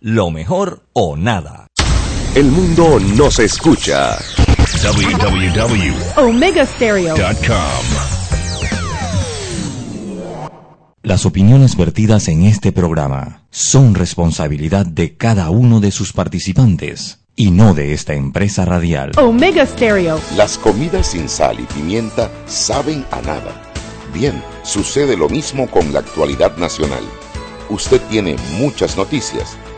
[0.00, 1.66] Lo mejor o nada.
[2.34, 4.18] El mundo nos escucha.
[6.16, 8.14] www.omegastereo.com
[11.02, 17.50] Las opiniones vertidas en este programa son responsabilidad de cada uno de sus participantes y
[17.50, 19.12] no de esta empresa radial.
[19.18, 20.20] Omega Stereo.
[20.36, 23.72] Las comidas sin sal y pimienta saben a nada.
[24.12, 27.02] Bien, sucede lo mismo con la actualidad nacional.
[27.68, 29.56] Usted tiene muchas noticias.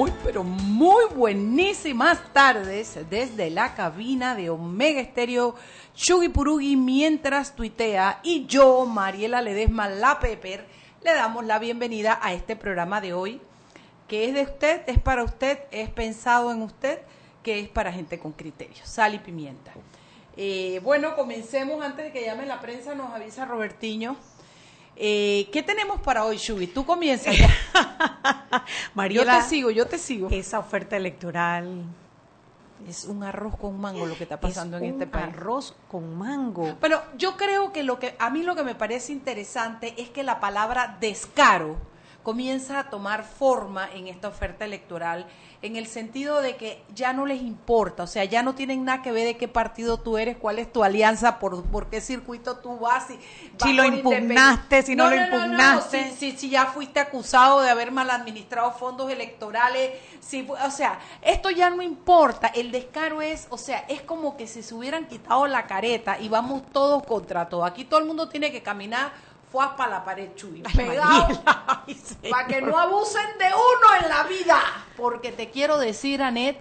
[0.00, 5.56] Muy pero muy buenísimas tardes desde la cabina de Omega Estéreo
[5.94, 10.64] Chugi Purugi mientras tuitea y yo, Mariela Ledesma La Pepper,
[11.02, 13.42] le damos la bienvenida a este programa de hoy
[14.08, 17.00] que es de usted, es para usted, es pensado en usted,
[17.42, 19.72] que es para gente con criterios, sal y pimienta.
[20.38, 24.16] Eh, bueno, comencemos antes de que llame la prensa, nos avisa Robertiño.
[25.02, 26.66] Eh, ¿Qué tenemos para hoy, Shubi?
[26.66, 27.48] Tú comienzas ya.
[28.94, 30.28] Mariela, yo te sigo, yo te sigo.
[30.30, 31.84] Esa oferta electoral.
[32.86, 35.24] Es un arroz con mango lo que está pasando es en este un país.
[35.24, 36.76] Arroz con mango.
[36.82, 40.22] Pero yo creo que lo que a mí lo que me parece interesante es que
[40.22, 41.78] la palabra descaro
[42.22, 45.26] comienza a tomar forma en esta oferta electoral
[45.62, 49.02] en el sentido de que ya no les importa, o sea, ya no tienen nada
[49.02, 52.56] que ver de qué partido tú eres, cuál es tu alianza, por, por qué circuito
[52.56, 53.08] tú vas.
[53.08, 53.18] Si,
[53.74, 56.02] lo impugnaste, si no lo impugnaste.
[56.02, 60.70] No, si, si- si ya fuiste acusado de haber mal administrado fondos electorales, si, o
[60.70, 64.74] sea, esto ya no importa, el descaro es, o sea, es como que si se
[64.74, 67.64] hubieran quitado la careta y vamos todos contra todo.
[67.66, 69.12] Aquí todo el mundo tiene que caminar
[69.50, 71.42] fue para la pared, Chuy, pegado,
[72.30, 74.60] para que no abusen de uno en la vida.
[74.96, 76.58] Porque te quiero decir, Anet,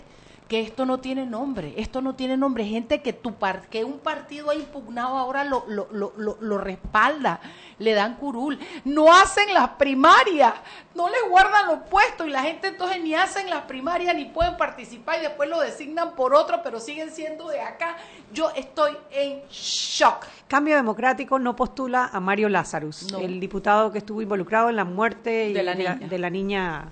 [0.50, 2.66] que esto no tiene nombre, esto no tiene nombre.
[2.66, 7.40] Gente que tu par- que un partido ha impugnado ahora lo, lo, lo, lo, respalda,
[7.78, 8.58] le dan curul.
[8.84, 10.52] No hacen las primarias,
[10.96, 14.58] no les guardan los puestos y la gente entonces ni hacen las primarias ni pueden
[14.58, 17.96] participar y después lo designan por otro, pero siguen siendo de acá.
[18.34, 20.26] Yo estoy en shock.
[20.48, 23.20] Cambio Democrático no postula a Mario Lazarus, No.
[23.20, 25.96] el diputado que estuvo involucrado en la muerte De la niña.
[25.96, 26.92] de la niña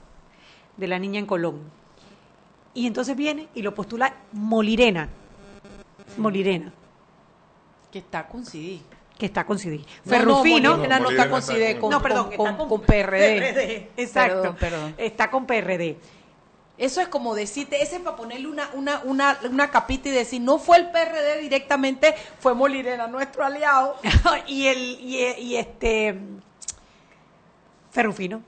[0.77, 1.86] de la niña en Colón.
[2.77, 5.09] Y entonces viene y lo postula Molirena.
[6.15, 6.71] Molirena,
[7.91, 8.81] Que está con CD.
[9.17, 9.77] que está con CD.
[9.79, 10.69] No, Ferrufino.
[10.69, 13.89] No, Molirena no está con CD, con, no, perdón, con, está con- con PRD.
[13.97, 14.35] Exacto.
[14.41, 14.95] Perdón, perdón.
[14.99, 15.97] Está con PRD.
[16.77, 20.39] Eso es como decirte, ese es para ponerle una, una, una, una capita y decir,
[20.39, 23.95] no fue el PRD directamente, fue Molirena, nuestro aliado.
[24.47, 26.15] y el y, y este
[27.89, 28.43] Ferrufino.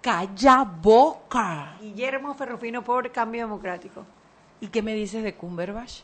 [0.00, 1.76] Calla boca.
[1.80, 4.04] Guillermo Ferrufino por Cambio Democrático.
[4.60, 6.00] ¿Y qué me dices de Cumberbatch?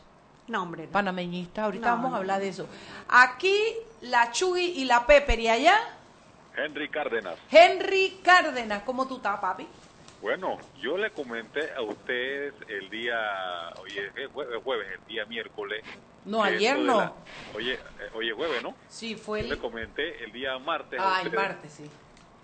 [0.47, 0.85] No, hombre.
[0.85, 0.91] no.
[0.91, 2.67] Panameñista, ahorita No, vamos a hablar de eso.
[3.09, 3.55] Aquí,
[4.01, 5.77] la Chugui y la Pepper, y allá,
[6.55, 7.35] Henry Cárdenas.
[7.51, 8.81] Henry Cárdenas.
[8.83, 9.67] ¿Cómo tú estás, papi?
[10.21, 13.15] Bueno, yo le comenté a ustedes el día,
[13.79, 15.83] hoy es jueves, jueves, el día miércoles.
[16.25, 16.97] No, ayer no.
[16.99, 17.13] la-
[17.55, 17.79] oye, eh,
[18.15, 18.73] oye, jueves, ¿no?
[18.89, 19.59] Sí, fue Le el...
[19.59, 20.99] comenté el día martes.
[21.01, 21.89] Ah, el martes, sí.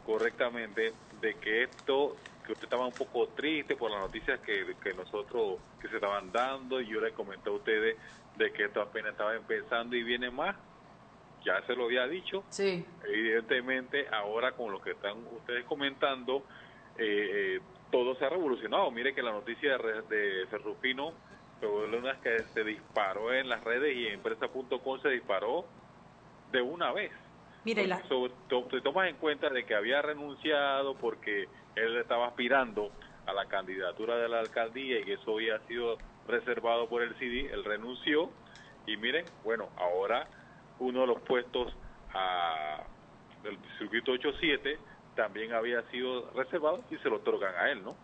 [0.03, 4.93] Correctamente, de que esto, que usted estaba un poco triste por las noticias que, que
[4.93, 7.97] nosotros, que se estaban dando, y yo le comenté a ustedes
[8.35, 10.57] de que esto apenas estaba empezando y viene más.
[11.45, 12.85] Ya se lo había dicho, Sí.
[13.05, 16.47] evidentemente ahora con lo que están ustedes comentando
[16.97, 20.47] eh, eh, todo se ha revolucionado mire que la noticia de,
[21.63, 25.65] de una que se disparó en las redes y en empresa.com se disparó
[26.51, 27.11] de una vez
[27.63, 32.27] Mire, la- So, to- te tomas en cuenta de que había renunciado porque él estaba
[32.27, 32.93] aspirando
[33.25, 37.49] a la candidatura de la alcaldía y que eso había sido reservado por el CD,
[37.53, 38.33] él renunció
[38.85, 40.29] y miren, bueno, ahora
[40.79, 41.73] uno de los puestos
[42.13, 42.83] a,
[43.43, 44.81] del circuito 87
[45.15, 47.97] también había sido reservado y se lo otorgan a él, ¿no?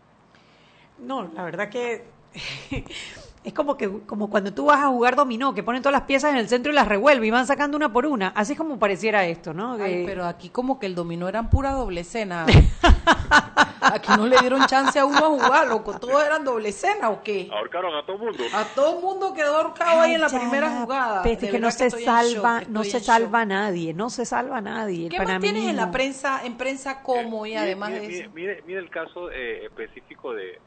[0.98, 2.19] No, la verdad que
[3.44, 6.31] es como que como cuando tú vas a jugar dominó, que ponen todas las piezas
[6.31, 8.30] en el centro y las revuelve y van sacando una por una.
[8.30, 9.74] Así es como pareciera esto, ¿no?
[9.74, 12.46] Ay, pero aquí como que el dominó eran pura doble cena.
[13.81, 15.98] aquí no le dieron chance a uno a jugar, loco.
[15.98, 17.50] Todos eran doble cena o qué?
[17.52, 18.44] Ahorcaron a todo el mundo.
[18.54, 21.24] A todo el mundo quedó ahorcado ahí en la primera jugada.
[21.24, 23.04] Peste, que no se shock, salva, no se shock.
[23.04, 25.06] salva nadie, no se salva nadie.
[25.06, 28.22] el ¿Qué más tienes en la prensa, en prensa como y además mire, de mire,
[28.22, 28.31] eso?
[28.34, 30.60] Mire, mire el caso eh, específico de,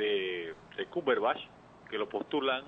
[0.00, 1.40] de, de Cumberbatch,
[1.90, 2.64] que lo postulan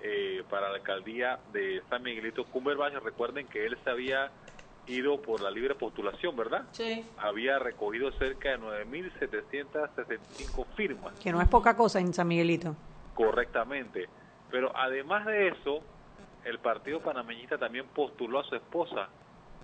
[0.00, 2.44] eh, para la alcaldía de San Miguelito.
[2.44, 4.30] Cumberbatch, recuerden que él se había
[4.86, 6.66] ido por la libre postulación, ¿verdad?
[6.70, 7.04] Sí.
[7.18, 11.18] Había recogido cerca de 9.765 firmas.
[11.20, 12.76] Que no es poca cosa en San Miguelito.
[13.14, 14.08] Correctamente.
[14.50, 15.80] Pero además de eso,
[16.44, 19.08] el Partido Panameñista también postuló a su esposa,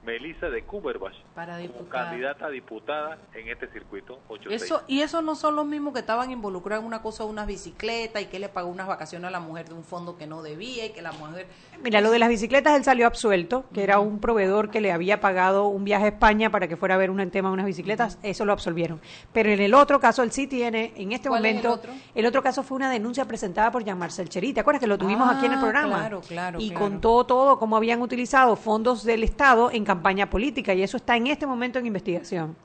[0.04, 4.62] Melissa de Cumberbatch, Para como candidata a diputada en este circuito 86.
[4.62, 7.46] Eso, y eso no son los mismos que estaban involucrados en una cosa de unas
[7.46, 10.42] bicicletas y que le pagó unas vacaciones a la mujer de un fondo que no
[10.42, 11.46] debía y que la mujer...
[11.82, 15.20] Mira, lo de las bicicletas, él salió absuelto, que era un proveedor que le había
[15.20, 18.18] pagado un viaje a España para que fuera a ver un tema de unas bicicletas,
[18.22, 19.00] eso lo absolvieron.
[19.32, 21.92] Pero en el otro caso, él sí tiene, en este ¿Cuál es el momento, otro?
[22.14, 24.52] el otro caso fue una denuncia presentada por Jean Marcel Cheri.
[24.52, 25.96] ¿Te acuerdas que lo tuvimos aquí en el Ah, programa?
[25.98, 26.84] claro, claro, Y claro.
[26.84, 31.26] contó todo cómo habían utilizado fondos del Estado en campaña política, y eso está en
[31.26, 32.56] este momento en investigación.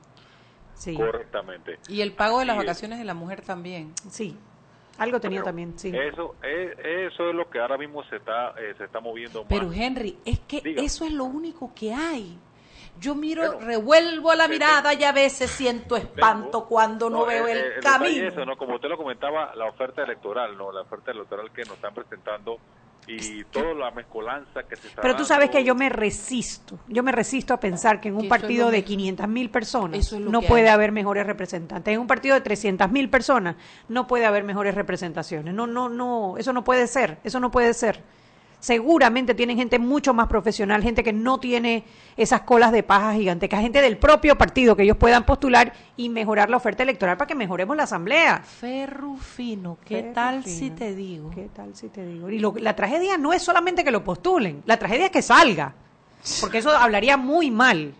[0.74, 1.78] Sí, Correctamente.
[1.88, 3.92] Y el pago de las vacaciones de la mujer también.
[4.08, 4.36] sí.
[4.98, 5.90] Algo tenía Pero también, sí.
[5.94, 9.48] Eso es, eso es lo que ahora mismo se está eh, se está moviendo más.
[9.48, 10.82] Pero Henry, es que Diga.
[10.82, 12.38] eso es lo único que hay.
[12.98, 17.46] Yo miro, Bueno, revuelvo la eh, mirada y a veces siento espanto cuando no, veo
[17.46, 18.26] eh, el, eh, camino.
[18.26, 18.58] es eso, ¿no?
[18.58, 20.70] Como usted lo comentaba, la oferta electoral, ¿no?
[20.70, 22.58] La oferta electoral que nos están presentando
[23.18, 25.58] y toda la mezcolanza que se está Pero tú sabes dando.
[25.58, 28.78] que yo me resisto, yo me resisto a pensar que en un es partido de
[28.78, 30.74] me- 500 mil personas es no puede hay.
[30.74, 31.92] haber mejores representantes.
[31.94, 33.56] En un partido de 300 mil personas
[33.88, 35.54] no puede haber mejores representaciones.
[35.54, 38.02] No, no, no, eso no puede ser, eso no puede ser.
[38.60, 41.82] Seguramente tienen gente mucho más profesional, gente que no tiene
[42.16, 46.50] esas colas de paja gigantescas, gente del propio partido que ellos puedan postular y mejorar
[46.50, 48.42] la oferta electoral para que mejoremos la asamblea.
[48.44, 51.30] Ferrufino, ¿qué tal si te digo?
[51.30, 52.28] ¿Qué tal si te digo?
[52.30, 55.74] Y lo- la tragedia no es solamente que lo postulen, la tragedia es que salga.
[56.42, 57.94] Porque eso hablaría muy mal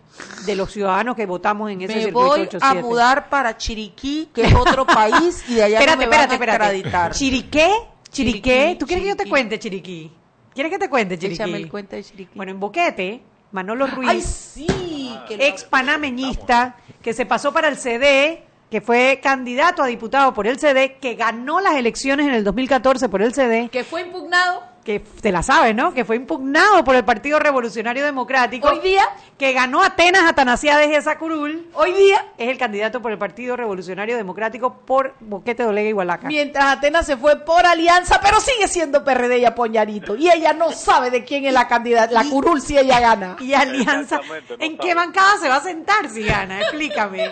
[0.45, 2.79] de los ciudadanos que votamos en ese Me circuito voy 87.
[2.79, 6.37] a mudar para Chiriquí, que es otro país, y de allá espérate, no me espérate,
[6.37, 7.15] van a espérate.
[7.17, 7.67] ¿Chiriqué?
[8.11, 8.41] ¿Chiriqué?
[8.41, 10.11] Chiriquí, ¿Tú quieres que yo te cuente Chiriquí?
[10.53, 11.41] ¿Quieres que te cuente Chiriquí?
[11.41, 12.31] Échame el cuento de Chiriquí.
[12.35, 13.21] Bueno, en Boquete,
[13.51, 15.15] Manolo Ruiz, ¡Ay, sí!
[15.29, 20.59] ex panameñista, que se pasó para el CD, que fue candidato a diputado por el
[20.59, 24.99] CD, que ganó las elecciones en el 2014 por el CD, que fue impugnado que
[24.99, 25.93] te la sabes, ¿no?
[25.93, 28.67] Que fue impugnado por el Partido Revolucionario Democrático.
[28.67, 29.05] Hoy día-
[29.37, 31.67] Que ganó Atenas Atanasiades y esa curul.
[31.73, 36.27] Hoy día es el candidato por el Partido Revolucionario Democrático por Boquete Dolega y Hualaca.
[36.27, 40.15] Mientras Atenas se fue por alianza, pero sigue siendo PRD y Apoñarito.
[40.15, 43.35] Y ella no sabe de quién es la candidata, la curul si ella gana.
[43.39, 44.19] Y Alianza.
[44.27, 44.77] No ¿En sabe.
[44.77, 46.59] qué bancada se va a sentar si gana?
[46.61, 47.29] Explícame.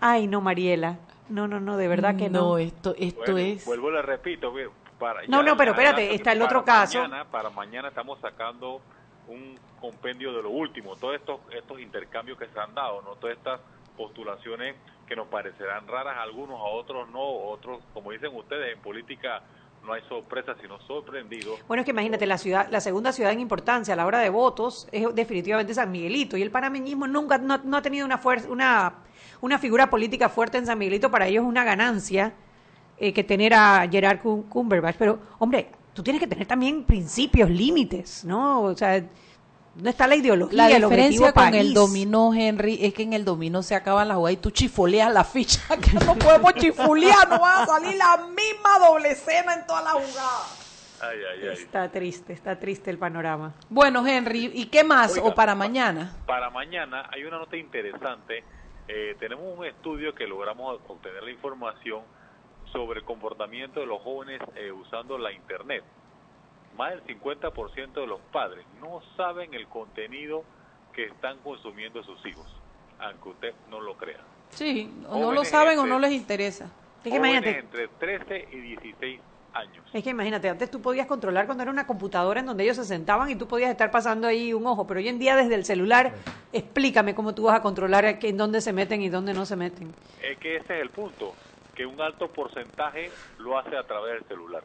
[0.00, 0.96] Ay, no, Mariela.
[1.28, 2.58] No, no, no, de verdad que no.
[2.58, 3.64] esto, esto Bueno, es...
[3.64, 7.02] Vuelvo le repito, ve, para No, no, pero espérate, está el otro caso.
[7.02, 8.80] Mañana, para mañana estamos sacando
[9.28, 13.36] un compendio de lo último, todos estos estos intercambios que se han dado, no todas
[13.36, 13.60] estas
[13.96, 14.76] postulaciones
[15.06, 19.42] que nos parecerán raras a algunos, a otros no, otros, como dicen ustedes, en política
[19.84, 21.60] no hay sorpresas, sino sorprendidos.
[21.68, 24.28] Bueno, es que imagínate, la ciudad, la segunda ciudad en importancia a la hora de
[24.28, 26.36] votos es definitivamente San Miguelito.
[26.36, 28.94] Y el panameñismo nunca no, no ha tenido una fuerza, una,
[29.40, 31.10] una figura política fuerte en San Miguelito.
[31.10, 32.34] Para ellos es una ganancia
[32.98, 34.96] eh, que tener a Gerard Cum- Cumberbatch.
[34.98, 38.62] Pero, hombre, tú tienes que tener también principios, límites, ¿no?
[38.62, 39.02] O sea,
[39.74, 40.56] ¿dónde está la ideología?
[40.56, 41.56] La el diferencia con país?
[41.56, 45.12] el dominó, Henry, es que en el dominó se acaban las jugadas y tú chifoleas
[45.12, 45.60] la ficha.
[45.80, 49.90] Que no podemos chifulear, no va a salir la misma doble cena en toda la
[49.90, 50.44] jugada.
[50.98, 51.52] Ay, ay, ay.
[51.62, 53.52] Está triste, está triste el panorama.
[53.68, 55.12] Bueno, Henry, ¿y qué más?
[55.12, 56.16] Oiga, ¿O para pa- mañana?
[56.26, 58.42] Para mañana hay una nota interesante.
[58.88, 62.00] Eh, tenemos un estudio que logramos obtener la información
[62.72, 65.84] sobre el comportamiento de los jóvenes eh, usando la Internet.
[66.76, 70.44] Más del 50% de los padres no saben el contenido
[70.92, 72.46] que están consumiendo sus hijos,
[72.98, 74.20] aunque usted no lo crea.
[74.50, 76.70] Sí, o no lo saben o no les interesa.
[77.04, 79.20] Es que imagínate, entre 13 y 16
[79.54, 79.84] años.
[79.92, 82.84] Es que imagínate, antes tú podías controlar cuando era una computadora en donde ellos se
[82.84, 85.64] sentaban y tú podías estar pasando ahí un ojo, pero hoy en día desde el
[85.64, 86.14] celular,
[86.52, 89.94] explícame cómo tú vas a controlar en dónde se meten y dónde no se meten.
[90.22, 91.34] Es que ese es el punto,
[91.76, 94.62] que un alto porcentaje lo hace a través del celular.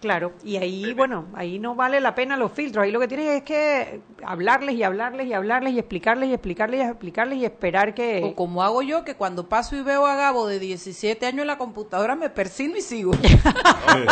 [0.00, 3.26] Claro, y ahí, bueno, ahí no vale la pena los filtros, ahí lo que tienes
[3.30, 7.94] es que hablarles y hablarles y hablarles y explicarles y explicarles y explicarles y esperar
[7.94, 8.20] que...
[8.22, 11.48] O como hago yo, que cuando paso y veo a Gabo de 17 años en
[11.48, 13.10] la computadora, me persigno y sigo.
[13.12, 13.18] No,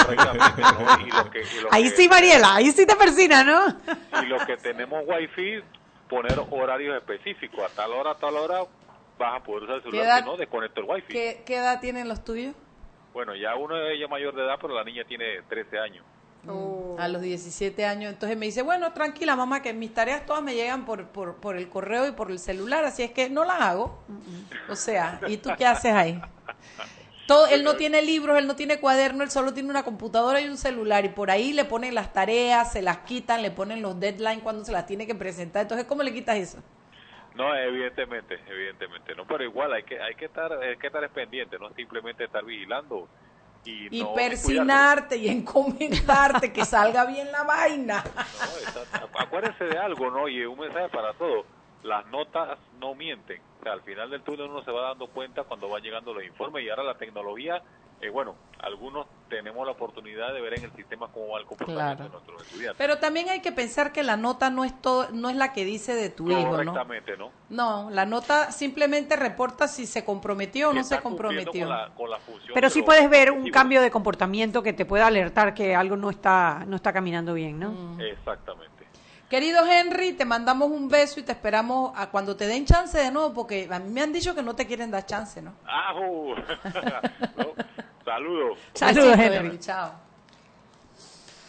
[0.03, 1.07] correctamente, ¿no?
[1.07, 3.67] Y lo que- y lo Ahí que- sí, Mariela, ahí sí te persina, ¿no?
[4.25, 5.61] Y los que tenemos wifi,
[6.09, 7.61] poner horarios específicos.
[7.65, 8.63] A tal hora, a tal hora,
[9.19, 11.13] vas a poder usar el ¿Qué celular, edad- si no, desconecto el wifi.
[11.13, 12.55] ¿Qué, qué edad tienen los tuyos?
[13.13, 16.05] Bueno, ya uno es ella mayor de edad, pero la niña tiene 13 años.
[16.99, 18.13] A los 17 años.
[18.13, 21.57] Entonces me dice, bueno, tranquila mamá, que mis tareas todas me llegan por, por, por
[21.57, 23.99] el correo y por el celular, así es que no las hago.
[24.69, 26.21] O sea, ¿y tú qué haces ahí?
[27.27, 30.47] Todo, él no tiene libros, él no tiene cuaderno, él solo tiene una computadora y
[30.49, 33.99] un celular y por ahí le ponen las tareas, se las quitan, le ponen los
[33.99, 35.63] deadlines cuando se las tiene que presentar.
[35.63, 36.59] Entonces, ¿cómo le quitas eso?
[37.37, 41.59] No, evidentemente, evidentemente, no, pero igual hay que hay que estar hay que estar pendiente,
[41.59, 43.09] no simplemente estar vigilando
[43.65, 48.03] y, y persinarte y encomendarte que salga bien la vaina.
[48.75, 50.29] No, acuérdense de algo, ¿no?
[50.29, 51.47] Y un mensaje para todos.
[51.83, 53.41] Las notas no mienten.
[53.61, 56.25] O sea, al final del túnel uno se va dando cuenta cuando van llegando los
[56.25, 57.63] informes y ahora la tecnología
[58.01, 62.05] eh, bueno, algunos tenemos la oportunidad de ver en el sistema cómo va el comportamiento
[62.05, 62.77] de nuestros estudiantes.
[62.79, 65.65] Pero también hay que pensar que la nota no es todo, no es la que
[65.65, 66.61] dice de tu hijo, ¿no?
[66.61, 67.31] Exactamente, ¿no?
[67.49, 71.69] No, la nota simplemente reporta si se comprometió o no se comprometió.
[72.55, 76.11] Pero sí puedes ver un cambio de comportamiento que te pueda alertar que algo no
[76.11, 77.71] está no está caminando bien, ¿no?
[77.71, 78.01] Mm.
[78.01, 78.77] Exactamente.
[79.29, 83.11] Querido Henry, te mandamos un beso y te esperamos a cuando te den chance de
[83.11, 85.53] nuevo, porque a mí me han dicho que no te quieren dar chance, ¿no?
[85.67, 86.35] Ah, uh.
[88.07, 88.59] Saludos.
[88.73, 89.59] Saludos, Henry.
[89.59, 89.91] Chao.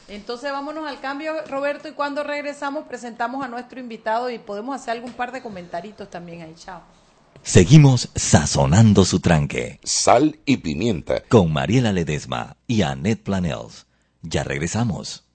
[0.07, 4.91] Entonces vámonos al cambio, Roberto, y cuando regresamos presentamos a nuestro invitado y podemos hacer
[4.91, 6.55] algún par de comentaritos también ahí.
[6.55, 6.81] Chao.
[7.43, 9.79] Seguimos sazonando su tranque.
[9.83, 11.21] Sal y pimienta.
[11.29, 13.85] Con Mariela Ledesma y Annette Planels.
[14.23, 15.26] Ya regresamos.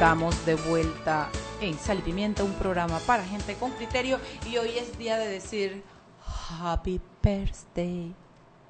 [0.00, 1.28] Estamos de vuelta
[1.60, 4.18] en Sal y Pimienta, un programa para gente con criterio.
[4.50, 5.84] Y hoy es día de decir
[6.48, 8.14] Happy Birthday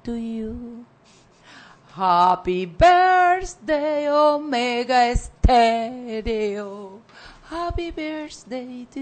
[0.03, 0.83] to you.
[1.95, 6.99] Happy Birthday, Omega Stereo.
[7.49, 8.99] Happy Birthday to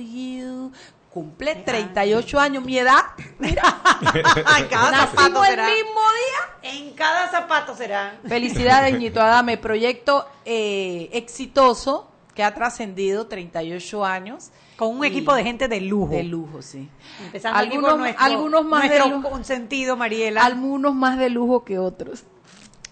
[0.00, 0.72] you
[1.18, 3.00] cumple 38 años, mi edad.
[3.40, 3.80] Mira,
[4.58, 5.68] en cada zapato será.
[5.68, 6.70] el mismo día.
[6.70, 8.18] En cada zapato será.
[8.26, 9.56] Felicidades, Ñito Adame.
[9.56, 14.50] Proyecto eh, exitoso que ha trascendido 38 años.
[14.76, 16.12] Con un equipo de gente de lujo.
[16.12, 16.88] De lujo, sí.
[17.24, 20.44] Empezando algunos, nuestro, algunos más de lujo, consentido, Mariela.
[20.44, 22.22] Algunos más de lujo que otros.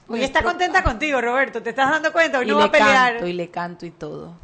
[0.08, 1.62] Hoy está contenta contigo, Roberto.
[1.62, 2.40] ¿Te estás dando cuenta?
[2.40, 3.12] Hoy no va a pelear.
[3.12, 4.34] Canto, y le canto y todo.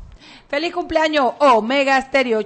[0.46, 2.42] Feliz cumpleaños, Omega Stereo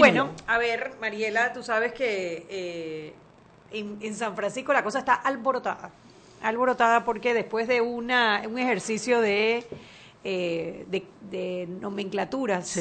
[0.00, 3.14] Bueno, a ver, Mariela, tú sabes que eh,
[3.72, 5.90] en, San Francisco la cosa está alborotada.
[6.42, 9.64] Alborotada porque después de una, un ejercicio de,
[10.24, 12.78] eh, de, nomenclaturas,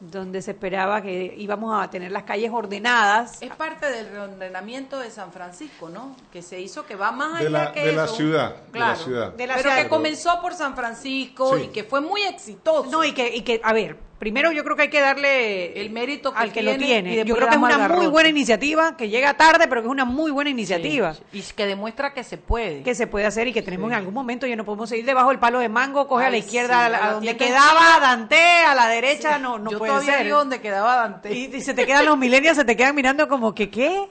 [0.00, 3.40] donde se esperaba que íbamos a tener las calles ordenadas.
[3.40, 6.16] Es parte del reordenamiento de San Francisco, ¿no?
[6.32, 8.96] Que se hizo, que va más allá de la, que de La ciudad, claro, de
[8.96, 9.34] la ciudad.
[9.36, 12.90] pero que comenzó por San Francisco y que fue muy exitoso.
[12.90, 15.90] No, y que, y que a ver, primero yo creo que hay que darle el
[15.90, 19.10] mérito al que lo tiene y Yo creo que es una muy buena iniciativa, que
[19.10, 21.14] llega tarde, pero que es una muy buena iniciativa.
[21.30, 22.82] Y que demuestra que se puede.
[22.82, 25.28] Que se puede hacer y que tenemos en algún momento, ya no podemos seguir debajo
[25.28, 28.00] del palo de mango, coge a la izquierda, sí, a, a donde quedaba.
[28.00, 30.24] Dante, a la derecha, no, no Yo puede todavía ser.
[30.24, 31.30] digo donde quedaba Dante.
[31.30, 34.08] Y, y se te quedan los millennials, se te quedan mirando como que, ¿qué?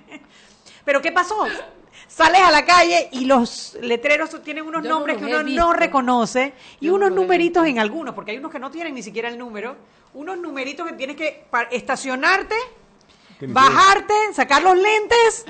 [0.86, 1.46] Pero ¿qué pasó?
[2.14, 5.62] Sales a la calle y los letreros tienen unos Yo nombres que uno visto.
[5.62, 9.02] no reconoce y Yo unos numeritos en algunos, porque hay unos que no tienen ni
[9.02, 9.76] siquiera el número,
[10.12, 12.54] unos numeritos que tienes que estacionarte,
[13.40, 15.46] bajarte, sacar los lentes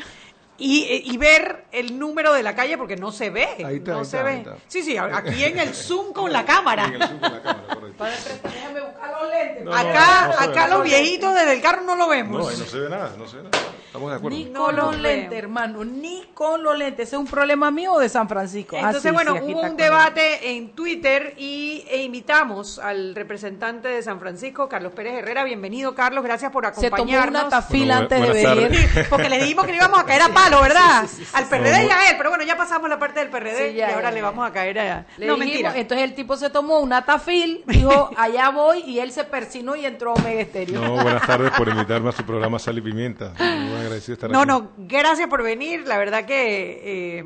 [0.62, 3.48] y, y ver el número de la calle porque no se ve.
[3.64, 4.30] Ahí está, no ahí se está, ve.
[4.30, 4.56] ahí está.
[4.68, 6.84] Sí, sí, aquí en el zoom con la cámara.
[6.86, 7.62] En el zoom con la cámara.
[7.98, 9.64] Padre déjame buscar los lentes.
[9.64, 12.38] No, acá no acá los viejitos desde el carro no lo vemos.
[12.38, 13.58] No, no se ve nada, no se ve nada.
[13.86, 14.38] Estamos de acuerdo.
[14.38, 17.08] Ni con lo los lentes, hermano, ni con los lentes.
[17.08, 18.76] ¿Ese es un problema mío o de San Francisco?
[18.76, 23.88] Ah, Entonces, sí, bueno, sí, hubo un debate en Twitter y e invitamos al representante
[23.88, 25.44] de San Francisco, Carlos Pérez Herrera.
[25.44, 26.24] Bienvenido, Carlos.
[26.24, 27.42] Gracias por Se tomó acompañarnos.
[27.42, 29.06] una tafila Bueno, antes de venir.
[29.10, 31.02] Porque le dijimos que le íbamos a caer a palo, ¿verdad?
[31.02, 31.30] Sí, sí, sí, sí.
[31.34, 33.90] Al PRD y a él, pero bueno, ya pasamos la parte del PRD Sí, ya,
[33.90, 34.22] y ahora ya, le ya.
[34.24, 35.06] vamos a caer a...
[35.16, 35.72] Le no, dijimos, mentira.
[35.76, 39.86] Entonces el tipo se tomó una tafil, dijo, allá voy, y él se persinó y
[39.86, 40.80] entró a Omega Estéreo.
[40.80, 43.32] No, buenas tardes por invitarme a su programa Sal y Pimienta.
[43.38, 44.48] Muy agradecido de estar No, aquí.
[44.48, 45.86] no, gracias por venir.
[45.86, 47.24] La verdad que eh,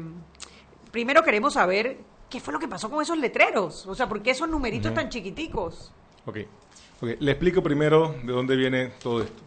[0.93, 1.99] primero queremos saber
[2.31, 3.87] qué fue lo que pasó con esos letreros.
[3.87, 5.93] O sea, ¿por qué esos numeritos tan chiquiticos?
[6.25, 6.39] Ok,
[7.01, 7.09] ok.
[7.21, 9.43] Le explico primero de dónde viene todo esto.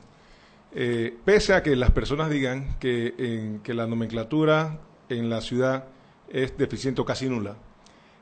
[0.74, 5.86] Eh, pese a que las personas digan que, en- que la nomenclatura en la ciudad
[6.30, 7.56] es deficiente o casi nula,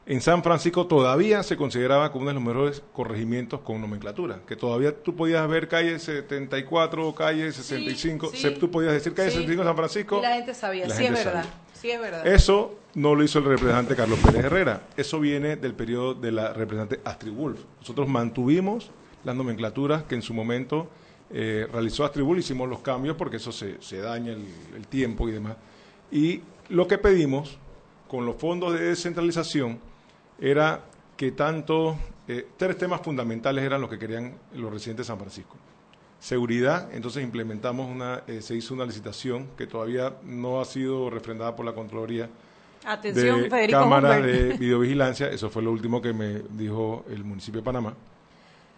[0.05, 4.55] en San Francisco todavía se consideraba como uno de los mejores corregimientos con nomenclatura, que
[4.55, 8.37] todavía tú podías ver calle 74, calle 65, sí.
[8.37, 9.35] se- tú podías decir calle Sí.
[9.39, 10.19] 65 en San Francisco.
[10.19, 11.43] Y la gente sabía, la sí gente es verdad.
[11.43, 11.59] sabía.
[11.73, 12.25] Sí es verdad.
[12.25, 14.81] Eso no lo hizo el representante Carlos Pérez Herrera.
[14.95, 17.59] Eso viene del periodo de la representante Astrid Wolf.
[17.81, 18.89] Nosotros mantuvimos
[19.25, 20.89] las nomenclaturas que en su momento
[21.31, 22.39] eh, realizó Astrid Wolf.
[22.39, 25.55] Hicimos los cambios porque eso se, se daña el, el tiempo y demás.
[26.11, 27.57] Y lo que pedimos
[28.07, 29.79] con los fondos de descentralización
[30.39, 35.19] era que tanto eh, tres temas fundamentales eran los que querían los residentes de San
[35.19, 35.57] Francisco
[36.19, 41.55] seguridad, entonces implementamos una, eh, se hizo una licitación que todavía no ha sido refrendada
[41.55, 42.29] por la Contraloría
[42.85, 44.25] Atención, de Federico Humbert.
[44.25, 47.93] de videovigilancia, eso fue lo último que me dijo el municipio de Panamá.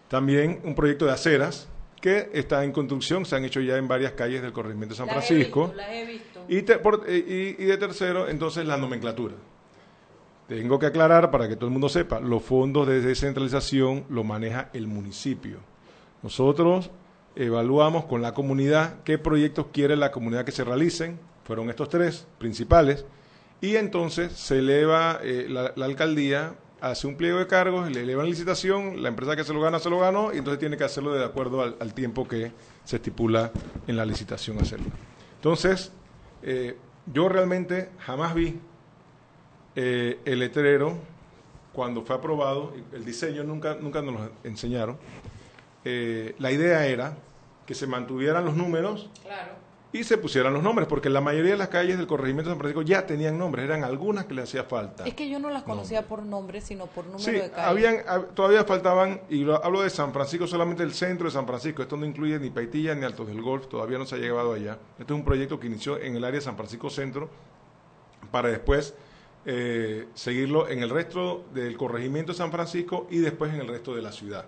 [0.08, 1.68] También un proyecto de aceras
[2.00, 5.06] que está en construcción, se han hecho ya en varias calles del corregimiento de San
[5.06, 5.66] Las he Francisco.
[5.66, 6.44] visto, las he visto.
[6.48, 9.34] Y, te- por- y- y de tercero, entonces, la nomenclatura.
[10.48, 14.68] Tengo que aclarar para que todo el mundo sepa, los fondos de descentralización lo maneja
[14.72, 15.58] el municipio.
[16.22, 16.90] Nosotros
[17.36, 22.26] evaluamos con la comunidad qué proyectos quiere la comunidad que se realicen, fueron estos tres
[22.38, 23.04] principales,
[23.60, 28.26] y entonces se eleva eh, la, la alcaldía, hace un pliego de cargos, le elevan
[28.26, 31.12] licitación, la empresa que se lo gana se lo ganó, y entonces tiene que hacerlo
[31.12, 32.52] de acuerdo al, tiempo que
[32.84, 33.50] se estipula
[33.86, 34.86] en la licitación hacerlo.
[35.36, 35.92] Entonces,
[36.42, 36.76] eh,
[37.12, 38.58] yo realmente jamás vi
[39.76, 40.98] eh, el letrero
[41.72, 44.98] cuando fue aprobado, el diseño nunca, nunca nos lo enseñaron.
[45.84, 47.16] Eh, la idea era
[47.66, 49.08] que se mantuvieran los números
[49.92, 52.60] y se pusieran los nombres, porque la mayoría de las calles del corregimiento de San
[52.60, 55.04] Francisco ya tenían nombres, eran algunas que le hacía falta.
[55.04, 57.62] Es que yo no las conocía por nombre, sino por número Sí, de calle.
[57.68, 61.44] habían, hab- todavía faltaban, y lo- hablo de San Francisco, solamente el centro de San
[61.44, 64.52] Francisco, esto no incluye ni Paitilla ni Altos del Golf, todavía no se ha llegado
[64.52, 64.78] allá.
[64.98, 67.28] Este es un proyecto que inició en el área de San Francisco Centro,
[68.30, 68.94] para después
[69.46, 73.94] eh, seguirlo en el resto del corregimiento de San Francisco y después en el resto
[73.96, 74.44] de la ciudad.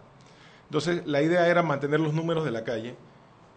[0.67, 2.95] Entonces, la idea era mantener los números de la calle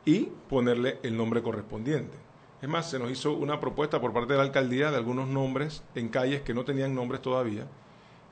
[0.05, 2.17] y ponerle el nombre correspondiente.
[2.61, 5.83] Es más, se nos hizo una propuesta por parte de la alcaldía de algunos nombres
[5.95, 7.67] en calles que no tenían nombres todavía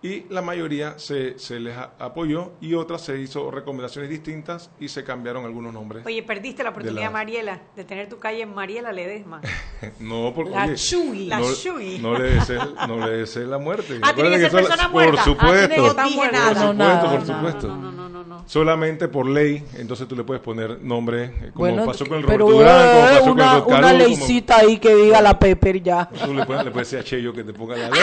[0.03, 5.03] y la mayoría se, se les apoyó y otras se hizo recomendaciones distintas y se
[5.03, 6.05] cambiaron algunos nombres.
[6.05, 9.41] Oye, perdiste la oportunidad, la- Mariela, de tener tu calle en Mariela Ledesma.
[9.99, 11.27] No, porque La oye, Chuy.
[11.27, 11.99] no, La Chuy.
[11.99, 13.99] no le desees, no le la muerte.
[14.03, 15.21] Ah, tiene que ser persona Por muerta.
[15.21, 15.69] Ah, supuesto.
[15.75, 16.37] que estar muerta.
[16.37, 17.67] Por No, supuesto, nada, por supuesto.
[17.67, 18.43] No, no, no, no.
[18.47, 22.49] Solamente por ley, entonces tú le puedes poner nombre, como Bueno, pasó con el pero
[22.49, 24.95] Roberto Durán, como eh, pasó con el una, Rod una Caruso, como- leycita ahí que
[24.95, 26.09] diga la Pepper ya.
[26.09, 28.01] Tú le puedes, le puedes decir a Cheyo que te ponga la ley.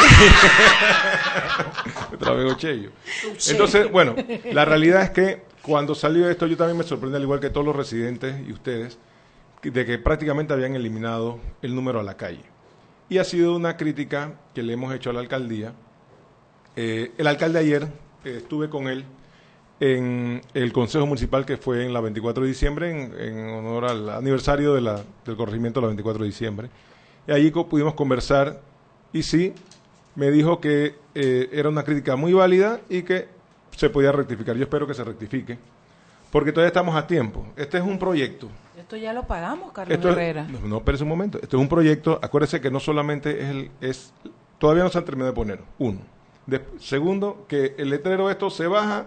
[2.14, 2.90] Otra vez Cheyo.
[3.48, 4.14] Entonces, bueno,
[4.52, 7.66] la realidad es que cuando salió esto, yo también me sorprendí, al igual que todos
[7.66, 8.98] los residentes y ustedes,
[9.62, 12.42] de que prácticamente habían eliminado el número a la calle.
[13.08, 15.72] Y ha sido una crítica que le hemos hecho a la alcaldía.
[16.76, 17.88] Eh, el alcalde ayer,
[18.24, 19.04] eh, estuve con él
[19.80, 24.08] en el Consejo Municipal que fue en la 24 de diciembre, en, en honor al
[24.10, 26.68] aniversario de la- del corregimiento de la 24 de diciembre.
[27.26, 28.60] Y allí co- pudimos conversar
[29.12, 29.54] y sí,
[30.20, 33.26] me dijo que eh, era una crítica muy válida y que
[33.74, 34.54] se podía rectificar.
[34.54, 35.56] Yo espero que se rectifique
[36.30, 37.46] porque todavía estamos a tiempo.
[37.56, 38.46] Este es un proyecto.
[38.78, 40.44] Esto ya lo pagamos, Carlos Esto es- Herrera.
[40.44, 41.38] no, no, espérese un momento.
[41.42, 42.18] Esto es un proyecto.
[42.22, 43.70] Acuérdese que no solamente es el.
[43.80, 44.12] Es,
[44.58, 45.60] todavía no se han terminado de poner.
[45.78, 46.00] Uno.
[46.46, 49.06] De- segundo, que el letrero esto se baja,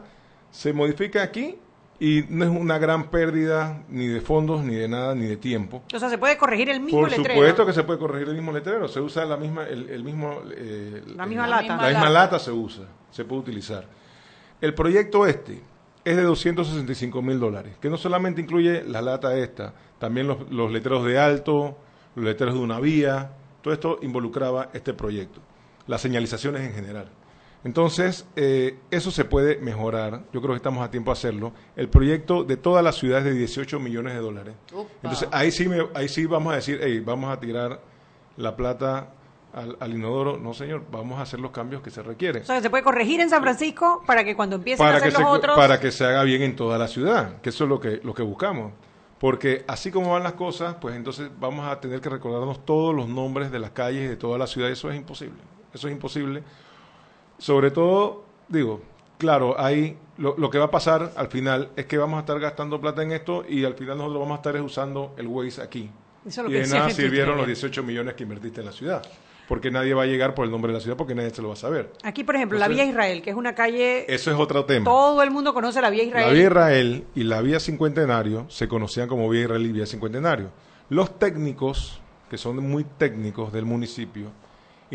[0.50, 1.60] se modifica aquí
[2.06, 5.84] y no es una gran pérdida ni de fondos, ni de nada, ni de tiempo.
[5.94, 7.34] O sea, se puede corregir el mismo Por letrero.
[7.36, 8.90] supuesto que se puede corregir el mismo letrero.
[8.90, 11.78] Se usa la misma, el, el mismo, eh, La misma el- lata.
[11.78, 13.86] La misma lata se usa, se puede utilizar.
[14.60, 15.62] El proyecto este
[16.04, 20.72] es de 265 mil dólares, que no solamente incluye la lata esta, también los, los
[20.74, 21.78] letreros de alto,
[22.16, 25.40] los letreros de una vía, todo esto involucraba este proyecto,
[25.88, 27.08] las señalizaciones en general.
[27.64, 31.54] Entonces, eh, eso se puede mejorar, yo creo que estamos a tiempo de hacerlo.
[31.76, 34.56] El proyecto de toda la ciudad es de 18 millones de dólares.
[35.02, 37.80] Entonces, ahí sí, me- ahí sí vamos a decir, hey, vamos a tirar
[38.36, 39.12] la plata
[39.54, 40.38] al, al inodoro.
[40.38, 42.42] No, señor, vamos a hacer los cambios que se requieren.
[42.42, 45.12] O sea, se puede corregir en San Francisco para que cuando empiecen a hacer que,
[45.12, 45.56] los se, otros...
[45.56, 48.14] para que se haga bien en toda la ciudad, que eso es lo que, lo
[48.14, 48.74] que buscamos.
[49.20, 53.08] Porque así como van las cosas, pues entonces vamos a tener que recordarnos todos los
[53.08, 54.70] nombres de las calles de toda la ciudad.
[54.70, 55.38] Eso es imposible.
[55.74, 56.44] Eso es imposible.
[57.38, 58.82] Sobre todo, digo,
[59.18, 62.40] claro, hay lo, lo que va a pasar al final es que vamos a estar
[62.40, 65.62] gastando plata en esto y al final nosotros vamos a estar es usando el Waze
[65.62, 65.90] aquí.
[66.26, 67.56] Eso es lo y que de nada sirvieron los ayer.
[67.56, 69.04] 18 millones que invertiste en la ciudad.
[69.48, 71.50] Porque nadie va a llegar por el nombre de la ciudad porque nadie se lo
[71.50, 71.92] va a saber.
[72.04, 74.06] Aquí, por ejemplo, la Vía Israel, que es una calle...
[74.08, 74.86] Eso es otro tema.
[74.86, 76.28] Todo el mundo conoce la Vía Israel.
[76.28, 80.50] La Vía Israel y la Vía Cincuentenario se conocían como Vía Israel y Vía Cincuentenario.
[80.90, 84.32] Los técnicos, que son muy técnicos del municipio,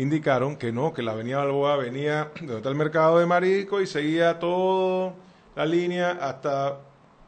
[0.01, 3.81] indicaron que no, que la Avenida Balboa venía de donde está el mercado de Marico
[3.81, 5.13] y seguía toda
[5.55, 6.79] la línea hasta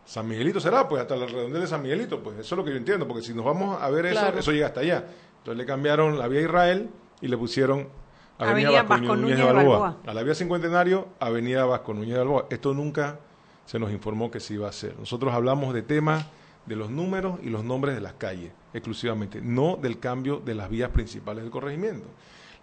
[0.05, 0.87] San Miguelito, ¿será?
[0.87, 3.21] Pues hasta la redondela de San Miguelito, pues eso es lo que yo entiendo, porque
[3.23, 4.39] si nos vamos a ver eso, Claro.
[4.39, 5.05] eso llega hasta allá.
[5.39, 7.89] Entonces le cambiaron la Vía Israel y le pusieron
[8.37, 9.79] Avenida, Avenida Vasco, Vasco Núñez de Balboa.
[9.79, 9.97] Balboa.
[10.07, 12.47] A la Vía Cincuentenario, Avenida Vasco Núñez de Balboa.
[12.49, 13.19] Esto nunca
[13.65, 14.95] se nos informó que se iba a hacer.
[14.97, 16.25] Nosotros hablamos de temas
[16.65, 20.69] de los números y los nombres de las calles, exclusivamente, no del cambio de las
[20.69, 22.07] vías principales del corregimiento.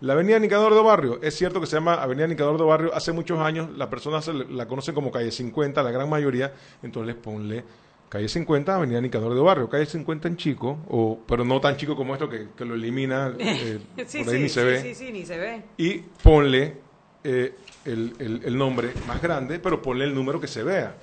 [0.01, 3.11] La avenida Nicador de Barrio, es cierto que se llama Avenida Nicador de Barrio, hace
[3.13, 6.53] muchos años las personas la conocen como calle 50, la gran mayoría,
[6.85, 7.65] entonces ponle
[8.09, 11.97] calle 50, Avenida Nicador de Barrio, calle 50 en chico, o, pero no tan chico
[11.97, 14.81] como esto que, que lo elimina, eh, sí, por ahí sí, ni se sí, ve
[14.83, 15.63] sí, sí, ni se ve.
[15.77, 16.77] y ponle
[17.25, 20.95] eh, el, el- el nombre más grande, pero ponle el número que se vea.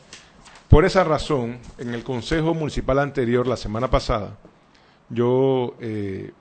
[0.69, 4.37] Por esa razón, en el Consejo Municipal anterior, la semana pasada,
[5.09, 6.31] yo, eh,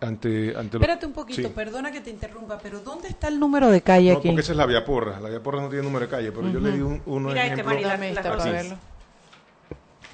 [0.00, 1.54] ante, ante Espérate un poquito, Sí.
[1.54, 4.28] perdona que te interrumpa, pero ¿dónde está el número de calle No, aquí?
[4.28, 5.18] porque esa es la Vía Porra.
[5.20, 7.46] La Vía Porra no tiene número de calle, pero yo le di un, uno Mira
[7.46, 7.80] este, ejemplo.
[7.80, 8.78] La- Dame la esta para verlo.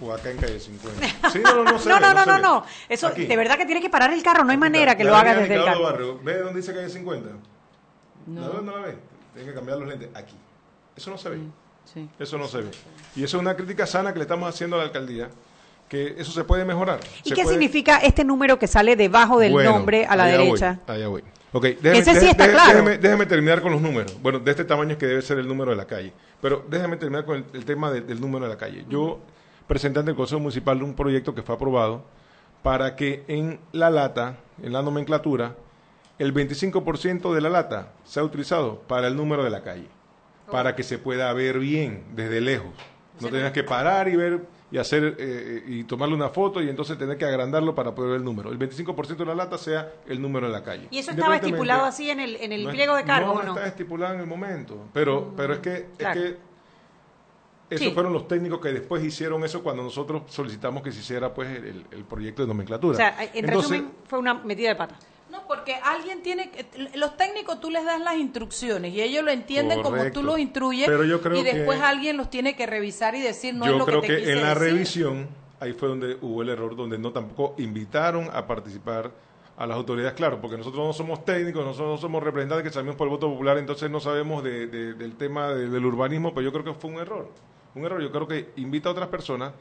[0.01, 1.07] O acá en calle 50.
[1.33, 2.43] Sí, no, no, no, se No, ve, no, no, se no, ve.
[2.43, 2.65] no.
[2.89, 3.27] Eso, Aquí.
[3.27, 5.37] de verdad que tiene que parar el carro, no hay manera que La lo hagas
[5.37, 5.83] avenida desde el carro.
[5.85, 7.29] Barrio, ¿Ve dónde dice calle 50?
[8.27, 8.41] No.
[8.41, 8.63] ¿La ve?
[8.63, 8.97] ¿No la ve?
[9.35, 10.09] Tienen que cambiar los lentes.
[10.15, 10.35] Aquí.
[10.97, 11.39] Eso no se ve.
[11.93, 12.09] Sí.
[12.19, 12.71] Eso no se ve.
[13.17, 15.29] Y eso es una crítica sana que le estamos haciendo a la alcaldía,
[15.93, 17.01] que eso se puede mejorar.
[17.23, 20.25] ¿Y Se qué puede- significa este número que sale debajo del Bueno, nombre a la
[20.25, 20.81] allá voy, derecha?
[20.87, 21.23] allá voy.
[21.53, 22.71] Ok, déjeme, Ese sí está claro.
[22.79, 24.17] Déjeme, déjeme terminar con los números.
[24.23, 26.15] Bueno, de este tamaño es que debe ser el número de la calle.
[26.41, 28.87] Pero déjeme terminar con el, el tema de- del número de la calle.
[28.89, 29.21] Yo
[29.67, 32.05] presenté ante el Consejo Municipal un proyecto que fue aprobado
[32.63, 35.57] para que en la lata, en la nomenclatura,
[36.19, 39.89] el 25% de la lata sea utilizado para el número de la calle,
[40.51, 42.71] para que se pueda ver bien desde lejos.
[43.21, 44.41] No tengas que parar y ver
[44.73, 48.19] y hacer eh, y tomarle una foto y entonces tener que agrandarlo para poder ver
[48.21, 48.51] el número.
[48.51, 50.89] El 25% de la lata sea el número de la calle.
[50.91, 53.43] ¿Y eso estaba estipulado así en el, en el no pliego de cargo no, o
[53.43, 53.55] no?
[53.55, 54.87] está estipulado en el momento.
[54.95, 56.21] Pero, pero es que, Claro.
[56.21, 56.39] es que
[57.69, 57.93] esos Sí.
[57.95, 61.85] fueron los técnicos que después hicieron eso cuando nosotros solicitamos que se hiciera pues el,
[61.91, 62.95] el proyecto de nomenclatura.
[62.95, 64.97] O sea, en Entonces, resumen, fue una metida de pata.
[65.33, 66.67] No, porque alguien tiene que...
[66.95, 70.87] Los técnicos tú les das las instrucciones y ellos lo entienden como tú los instruyes
[70.87, 73.71] Pero yo creo y después que- alguien los tiene que revisar y decir no es
[73.73, 74.63] yo lo creo que te que, quise en la decir.
[74.63, 79.11] revisión ahí fue donde hubo el error, donde no tampoco invitaron a participar
[79.57, 82.97] a las autoridades, claro, porque nosotros no somos técnicos, nosotros no somos representantes que salimos
[82.97, 86.43] por el voto popular, entonces no sabemos de- de- del tema de- del urbanismo, pero
[86.43, 87.29] yo creo que fue un error,
[87.75, 89.53] un error, yo creo que invita a otras personas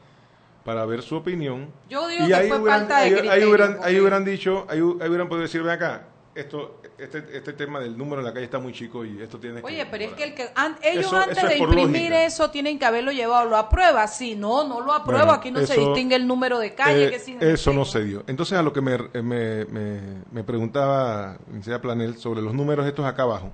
[0.64, 1.68] para ver su opinión.
[1.88, 5.08] Yo digo que fue hubieran, falta de ahí, ahí hubieran, ahí dicho, ahí, hu- ahí
[5.08, 8.58] hubieran podido decir, ven acá, esto, este, este tema del número en la calle está
[8.58, 9.86] muy chico y esto tiene Oye, que...
[9.86, 12.24] pero es que el que an- ellos Eso- antes eso de imprimir lógica.
[12.24, 15.66] eso tienen que haberlo llevado, lo aprueba, sí, no, no lo aprueba, Bueno, aquí no
[15.66, 18.24] se distingue el número de calle, Eh, que sí, eso no se dio.
[18.28, 23.04] Entonces, a lo que me, me, me, me preguntaba Licenciada Planel sobre los números estos
[23.04, 23.52] acá abajo,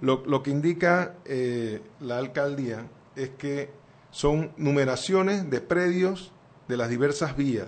[0.00, 3.70] lo, lo que indica eh, la alcaldía es que
[4.12, 6.30] son numeraciones de predios
[6.68, 7.66] de las diversas vías.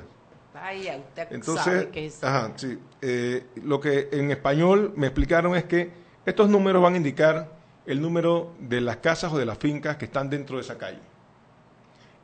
[0.53, 2.23] Vaya, usted Entonces, sabe que es...
[2.23, 2.79] ajá, sí.
[3.03, 5.91] Eh, lo que en español me explicaron es que
[6.25, 7.51] estos números van a indicar
[7.87, 11.01] el número de las casas o de las fincas que están dentro de esa calle.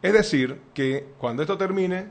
[0.01, 2.07] Es decir, que cuando esto termine,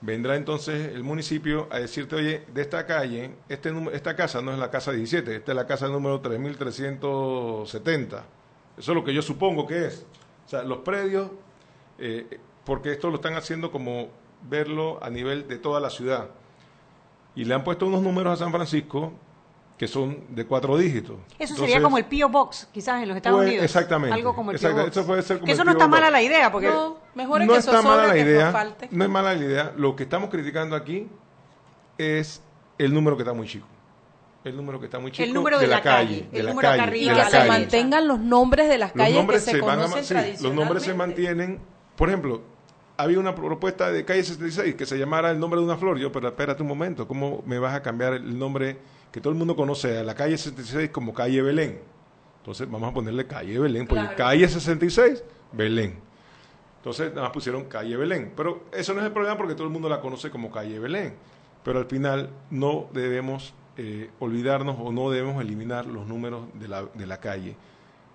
[0.00, 4.58] vendrá entonces el municipio a decirte, oye, de esta calle, este, esta casa no es
[4.58, 8.24] la casa 17, esta es la casa número 3370.
[8.78, 10.06] Eso es lo que yo supongo que es.
[10.52, 11.30] O sea, los predios,
[11.98, 14.08] eh, porque esto lo están haciendo como
[14.42, 16.28] verlo a nivel de toda la ciudad.
[17.34, 19.14] Y le han puesto unos números a San Francisco
[19.78, 21.16] que son de cuatro dígitos.
[21.38, 22.28] Eso sería como el P.O.
[22.28, 23.64] Box, quizás en los Estados pues, Unidos.
[23.64, 24.14] Exactamente.
[24.14, 26.98] Algo como el Eso, puede ser como eso no está mala la idea, porque no,
[27.14, 28.52] mejor no que está mala la que idea.
[28.52, 28.88] falte.
[28.90, 29.72] No es mala la idea.
[29.74, 31.08] Lo que estamos criticando aquí
[31.96, 32.42] es
[32.76, 33.66] el número que está muy chico.
[34.44, 36.26] El número que está muy chico El número de, la, calle.
[36.32, 37.14] de el la número calle, acá de arriba.
[37.14, 39.82] la que se mantengan los nombres de las Los calles que nombres se, van a-
[39.84, 41.60] conocen sí, los nombres se mantienen.
[41.96, 42.42] Por ejemplo,
[42.96, 45.98] había una propuesta de calle 66 que se llamara el nombre de una flor.
[45.98, 48.78] Yo, pero espérate un momento, ¿cómo me vas a cambiar el nombre
[49.12, 51.80] que todo el mundo conoce a la calle 66 como calle Belén?
[52.38, 54.16] Entonces vamos a ponerle calle Belén, porque Claro.
[54.16, 56.00] calle 66, Belén.
[56.78, 58.32] Entonces nada más pusieron calle Belén.
[58.36, 61.14] Pero eso no es el problema porque todo el mundo la conoce como calle Belén.
[61.62, 66.84] Pero al final no debemos eh, olvidarnos o no debemos eliminar los números de la,
[66.94, 67.56] de la calle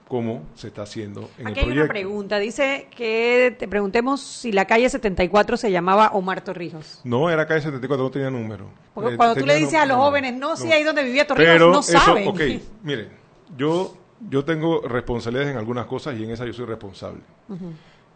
[0.08, 1.90] como se está haciendo en Aquí el hay una proyecto.
[1.90, 2.40] pregunta.
[2.40, 7.02] Dice que te preguntemos si la calle 74 se llamaba Omar Torrijos.
[7.04, 8.70] No, era calle 74, no tenía número.
[8.94, 10.74] Porque Eh, cuando tú le dices a los jóvenes, no, sí, no.
[10.74, 12.26] ahí donde vivía Torrijos, Pero no eso, saben.
[12.30, 12.42] ok,
[12.84, 13.10] mire,
[13.58, 13.98] yo,
[14.30, 17.20] yo tengo responsabilidades en algunas cosas y en esa yo soy responsable.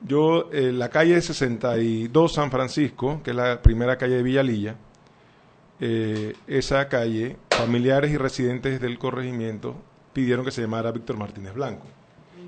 [0.04, 4.76] Yo, eh, la calle 62 San Francisco, que es la primera calle de Villalilla,
[5.82, 9.76] eh, esa calle, familiares y residentes del corregimiento
[10.14, 11.86] pidieron que se llamara Víctor Martínez Blanco.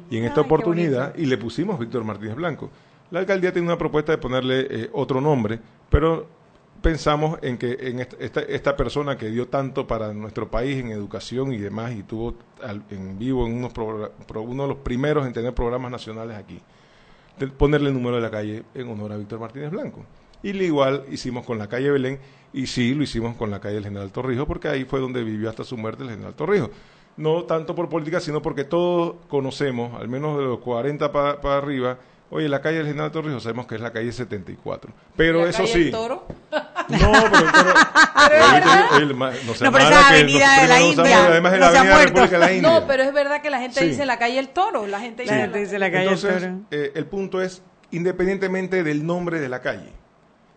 [0.10, 2.70] Y en esta Ay, oportunidad, y le pusimos Víctor Martínez Blanco.
[3.10, 6.28] La alcaldía tiene una propuesta de ponerle eh, otro nombre, pero
[6.82, 10.92] pensamos en que en esta, esta, esta persona que dio tanto para nuestro país en
[10.92, 15.26] educación y demás, y tuvo al- en vivo en unos pro- uno de los primeros
[15.26, 16.60] en tener programas nacionales aquí,
[17.40, 20.04] de ponerle el número de la calle en honor a Víctor Martínez Blanco.
[20.44, 22.20] Y lo igual hicimos con la calle Belén,
[22.54, 25.50] y sí lo hicimos con la calle del General Torrijos, porque ahí fue donde vivió
[25.50, 26.70] hasta su muerte el General Torrijos.
[27.18, 31.98] No tanto por política, sino porque todos conocemos, al menos de los 40 para arriba,
[32.30, 34.92] oye, la calle del General Torrijos sabemos que es la calle 74.
[35.16, 35.82] Pero ¿La eso calle sí.
[35.84, 36.26] El Toro?
[36.90, 37.74] No, pero el toro.
[39.62, 42.06] No pero esa Avenida de la India, Además no Avenida de la muerto.
[42.06, 42.70] República de la India.
[42.80, 43.86] No, pero es verdad que la gente Sí.
[43.88, 44.86] dice la calle El Toro.
[44.88, 46.56] La gente dice, La gente dice la calle Entonces, Toro.
[46.72, 49.92] eh, el punto es, independientemente del nombre de la calle,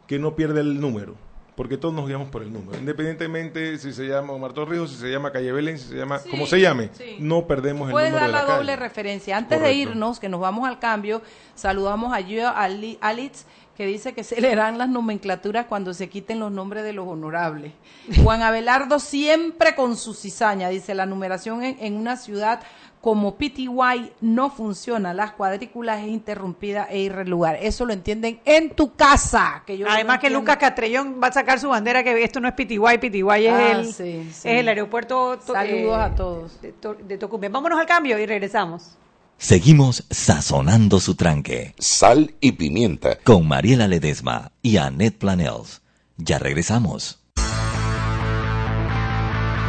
[0.07, 1.15] que no pierda el número,
[1.57, 2.79] porque todos nos guiamos por el número.
[2.79, 6.31] Independientemente si se llama Omar Torrijos, si se llama Calle Belén, si se llama, Sí,
[6.31, 7.17] como se llame, sí.
[7.19, 8.89] no perdemos el Puedes número dar de la, la doble calle.
[8.89, 9.37] referencia.
[9.37, 11.23] Antes de irnos, que nos vamos al cambio,
[11.55, 13.45] saludamos a Ali- Alitz,
[13.77, 17.73] que dice que se leerán las nomenclaturas cuando se quiten los nombres de los honorables.
[18.25, 22.61] Juan Abelardo siempre con su cizaña, dice la numeración en, en una ciudad
[23.07, 27.57] como PTY no funciona, las cuadrículas es interrumpida e irregular.
[27.63, 29.63] Eso lo entienden en tu casa.
[29.65, 30.31] Que yo Además no que.
[30.31, 33.71] Lucas Catrellón va a sacar su bandera que esto no es PTY, PTY es, Ah,
[33.71, 34.29] el, sí, sí.
[34.29, 36.61] es el aeropuerto to- Saludos a todos.
[36.61, 36.75] de,
[37.07, 37.53] de Tocumen.
[37.53, 38.97] Vámonos al cambio y regresamos.
[39.39, 43.19] Seguimos sazonando su tranque Sal y pimienta.
[43.23, 45.81] con Mariela Ledesma y Annette Planels.
[46.17, 47.21] Ya regresamos.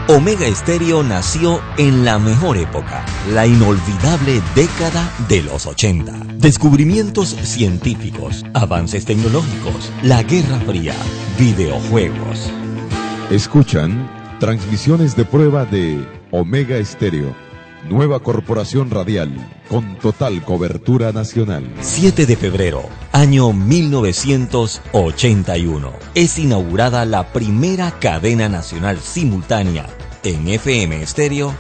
[0.09, 6.13] Omega Estéreo nació en la mejor época, la inolvidable década de los 80.
[6.37, 10.95] Descubrimientos científicos, avances tecnológicos, la Guerra Fría,
[11.37, 12.49] videojuegos.
[13.31, 17.35] Escuchan transmisiones de prueba de Omega Estéreo,
[17.89, 19.29] nueva corporación radial
[19.67, 21.69] con total cobertura nacional.
[21.81, 25.91] 7 de febrero, año 1981.
[26.15, 29.96] Es inaugurada la primera cadena nacional simultánea
[30.27, 31.55] en FM estéreo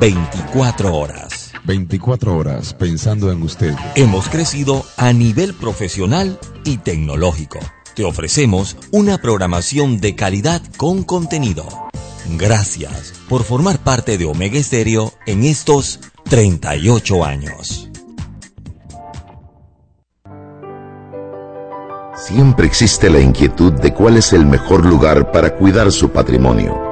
[0.00, 1.52] 24 horas.
[1.64, 3.74] 24 horas pensando en usted.
[3.96, 7.58] Hemos crecido a nivel profesional y tecnológico.
[7.96, 11.66] Te ofrecemos una programación de calidad con contenido.
[12.38, 17.88] Gracias por formar parte de Omega Estéreo en estos 38 años.
[22.16, 26.91] Siempre existe la inquietud de cuál es el mejor lugar para cuidar su patrimonio.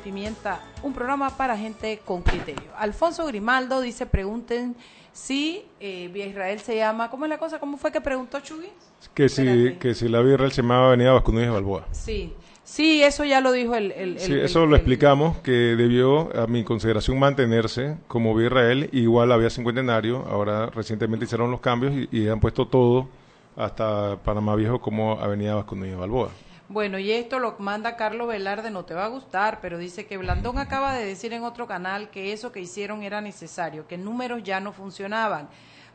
[0.00, 2.70] Pimienta, un programa para gente con criterio.
[2.76, 4.74] Alfonso Grimaldo dice, pregunten
[5.12, 7.58] si eh, Vía Israel se llama, ¿cómo es la cosa?
[7.58, 8.68] ¿Cómo fue que preguntó Chugui?
[9.14, 11.86] Que si, que si la Vía Israel se llamaba Avenida Vasco Núñez de Balboa.
[11.92, 12.32] Sí,
[12.64, 13.92] sí, eso ya lo dijo el...
[13.92, 18.88] el- Sí, eso el- lo explicamos, que debió, a mi consideración, mantenerse como Vía Israel,
[18.92, 23.08] igual había cincuentenario, ahora recientemente hicieron los cambios y, y han puesto todo
[23.56, 26.30] hasta Panamá Viejo como Avenida Vasco Núñez de Balboa.
[26.72, 30.16] Bueno, y esto lo manda Carlos Velarde, no te va a gustar, pero dice que
[30.16, 34.44] Blandón acaba de decir en otro canal que eso que hicieron era necesario, que números
[34.44, 35.48] ya no funcionaban.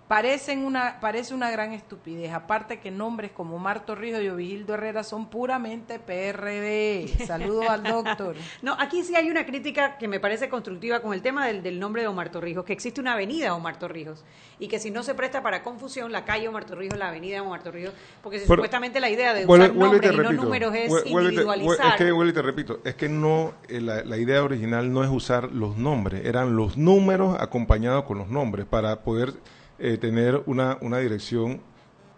[0.08, 5.04] Parecen una, parece una gran estupidez, aparte que nombres como Omar Torrijos y Ovigildo Herrera
[5.04, 7.08] son puramente PRD.
[7.26, 8.36] Saludos al doctor.
[8.62, 11.80] No, aquí sí hay una crítica que me parece constructiva con el tema del, del
[11.80, 14.24] nombre de Omar Torrijos, que existe una avenida Omar Torrijos
[14.60, 17.64] y que si no se presta para confusión, la calle Omar Torrijos, la avenida Omar
[17.64, 20.90] Torrijos, porque si Pero- supuestamente la idea de usar y nombres y no números es
[20.90, 21.88] vuelve individualizar.
[21.88, 25.04] Es que, vuelve y te repito, es que no, eh, la, la idea original no
[25.04, 29.34] es usar los nombres, eran los números acompañados con los nombres para poder
[29.80, 31.62] eh, tener una, una dirección,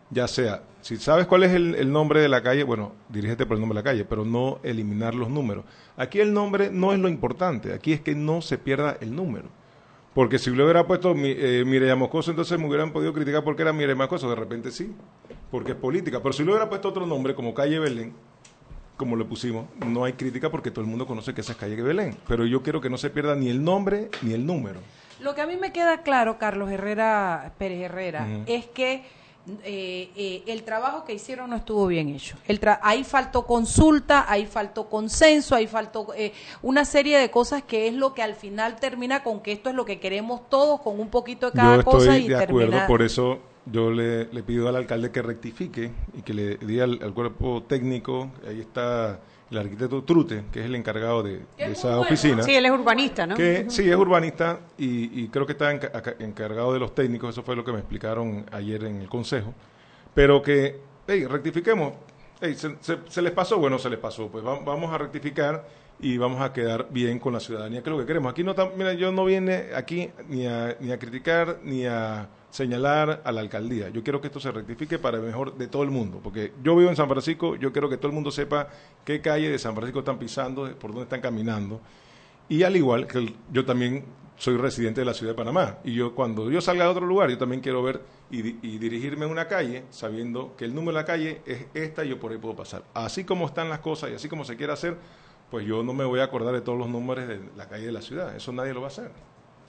[0.10, 3.56] ya sea, si sabes cuál es el, el nombre de la calle, bueno, dirígete por
[3.56, 5.66] el nombre de la calle, pero no eliminar los números.
[5.98, 9.50] Aquí el nombre no es lo importante, aquí es que no se pierda el número.
[10.18, 13.72] Porque si le hubiera puesto eh, Mireya Moscoso, entonces me hubieran podido criticar porque era
[13.72, 14.28] Mireya Moscoso.
[14.28, 14.92] De repente sí,
[15.52, 16.24] porque es política.
[16.24, 18.14] Pero si le hubiera puesto otro nombre, como Calle Belén,
[18.98, 21.80] como le pusimos, no hay crítica porque todo el mundo conoce que esa es Calle
[21.84, 22.18] Belén.
[22.28, 24.80] Pero yo quiero que no se pierda ni el nombre ni el número.
[25.22, 29.04] Lo que a mí me queda claro, Carlos Herrera, Pérez Herrera, es que
[29.64, 32.36] eh, eh, el trabajo que hicieron no estuvo bien hecho.
[32.48, 37.64] El tra- ahí faltó consulta, ahí faltó consenso, ahí faltó eh, una serie de cosas
[37.64, 40.82] que es lo que al final termina con que esto es lo que queremos todos,
[40.82, 42.88] con un poquito de cada yo cosa estoy y de acuerdo, termina.
[42.88, 47.00] por eso yo le, le pido al alcalde que rectifique y que le diga al,
[47.02, 52.00] al cuerpo técnico, ahí está el arquitecto Trute, que es el encargado de, de esa
[52.00, 52.44] oficina.
[52.44, 53.36] Sí, él es urbanista, ¿no?
[53.36, 55.72] Que sí, es urbanista y, y creo que está
[56.20, 59.54] encargado de los técnicos, eso fue lo que me explicaron ayer en el consejo,
[60.14, 61.94] pero que, hey, rectifiquemos,
[62.42, 65.66] hey, se, se- se les pasó, bueno, se les pasó, pues va- vamos a rectificar
[66.00, 68.32] y vamos a quedar bien con la ciudadanía, que es lo que queremos.
[68.32, 73.22] Aquí no, mira, yo no vine aquí ni a, ni a criticar ni a señalar
[73.24, 73.90] a la alcaldía.
[73.90, 76.76] Yo quiero que esto se rectifique para el mejor de todo el mundo, porque yo
[76.76, 78.68] vivo en San Francisco, yo quiero que todo el mundo sepa
[79.04, 81.82] qué calle de San Francisco están pisando, por dónde están caminando.
[82.50, 84.06] Y al igual que yo también
[84.38, 85.80] soy residente de la ciudad de Panamá.
[85.84, 89.26] Y yo cuando yo salga de otro lugar, yo también quiero ver y, y dirigirme
[89.26, 92.32] a una calle sabiendo que el número de la calle es esta y yo por
[92.32, 92.84] ahí puedo pasar.
[92.94, 94.96] Así como están las cosas y así como se quiere hacer,
[95.52, 97.92] pues yo no me voy a acordar de todos los números de la calle de
[97.92, 98.36] la ciudad.
[98.36, 99.12] Eso nadie lo va a hacer.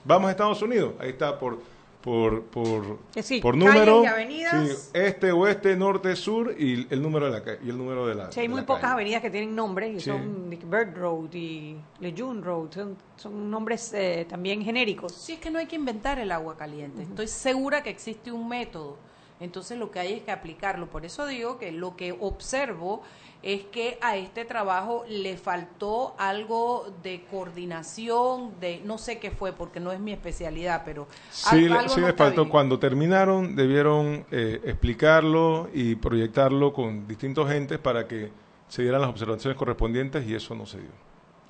[0.05, 1.59] Vamos a Estados Unidos, ahí está por
[2.01, 4.69] por por, Eh, sí, por número, y avenidas.
[4.69, 8.15] sí, este, oeste, norte, sur y el número de la calle y el número de
[8.15, 8.93] la Sí, hay de muy la pocas calle.
[8.93, 10.09] avenidas que tienen nombres y Sí.
[10.09, 15.11] son Bird Road y Lejeune Road, son, son nombres eh, también genéricos.
[15.11, 17.01] Sí, es que no hay que inventar el agua caliente.
[17.03, 18.95] Estoy segura que existe un método.
[19.41, 20.87] Entonces lo que hay es que aplicarlo.
[20.89, 23.01] Por eso digo que lo que observo
[23.41, 29.53] es que a este trabajo le faltó algo de coordinación, de no sé qué fue,
[29.53, 32.41] porque no es mi especialidad, pero Sí, algo sí no les faltó.
[32.41, 32.49] bien.
[32.51, 38.31] Cuando terminaron, debieron eh, explicarlo y proyectarlo con distintos gentes para que
[38.67, 40.89] se dieran las observaciones correspondientes y eso no se dio.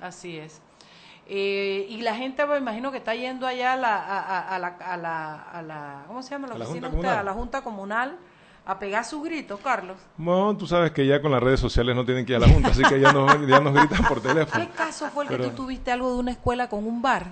[0.00, 0.60] Así es.
[1.26, 4.58] Eh, y la gente, me imagino que está yendo allá a la, a, a- a
[4.58, 7.08] la, a la, a la- ¿cómo se llama la A la oficina Junta usted?
[7.08, 7.18] Comunal.
[7.18, 8.18] A la Junta Comunal
[8.66, 9.96] a pegar sus gritos, Carlos.
[10.16, 12.48] Bueno, tú sabes que ya con las redes sociales no tienen que ir a la
[12.48, 14.64] Junta, así que ya nos, ya nos gritan por teléfono.
[14.64, 17.26] ¿Qué caso fue el que tú tuviste algo de una escuela con un bar?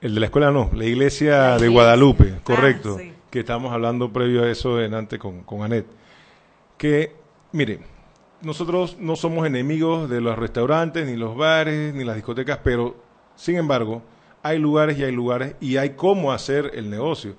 [0.00, 1.68] El de la escuela no, la iglesia, La de.
[1.68, 3.12] Guadalupe, Ah, correcto, sí.
[3.30, 5.86] que estábamos hablando previo a eso en antes con, con Anet.
[6.78, 7.14] Que,
[7.52, 7.80] mire,
[8.40, 12.96] nosotros no somos enemigos de los restaurantes, ni los bares, ni las discotecas, pero,
[13.36, 14.02] sin embargo,
[14.42, 17.34] hay lugares y hay lugares y hay cómo hacer el negocio.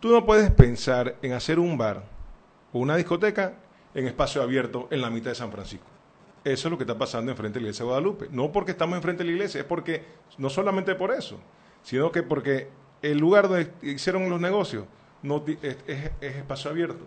[0.00, 2.04] Tú no puedes pensar en hacer un bar
[2.72, 3.54] una discoteca
[3.94, 5.86] en espacio abierto en la mitad de San Francisco.
[6.44, 8.28] Eso es lo que está pasando enfrente de la iglesia de Guadalupe.
[8.30, 10.04] No porque estamos enfrente de la iglesia, es porque,
[10.38, 11.38] no solamente por eso,
[11.82, 12.68] sino que porque
[13.02, 14.84] el lugar donde hicieron los negocios
[15.22, 17.04] no es, es- es espacio abierto.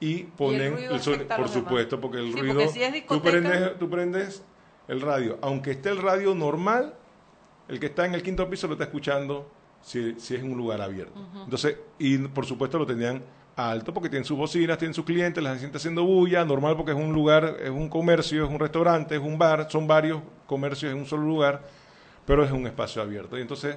[0.00, 1.50] Y ponen, el a por demás.
[1.50, 4.42] supuesto, porque el Sí, ruido, porque si es tú, prendes, tú prendes
[4.86, 6.94] el radio, aunque esté el radio normal,
[7.66, 9.50] el que está en el quinto piso lo está escuchando
[9.82, 11.20] si, si es en un lugar abierto.
[11.44, 13.22] Entonces, y por supuesto lo tenían
[13.58, 16.96] alto porque tienen sus bocinas, tienen sus clientes, la gente haciendo bulla, normal porque es
[16.98, 20.98] un lugar, es un comercio, es un restaurante, es un bar, son varios comercios en
[20.98, 21.62] un solo lugar,
[22.24, 23.36] pero es un espacio abierto.
[23.36, 23.76] Y entonces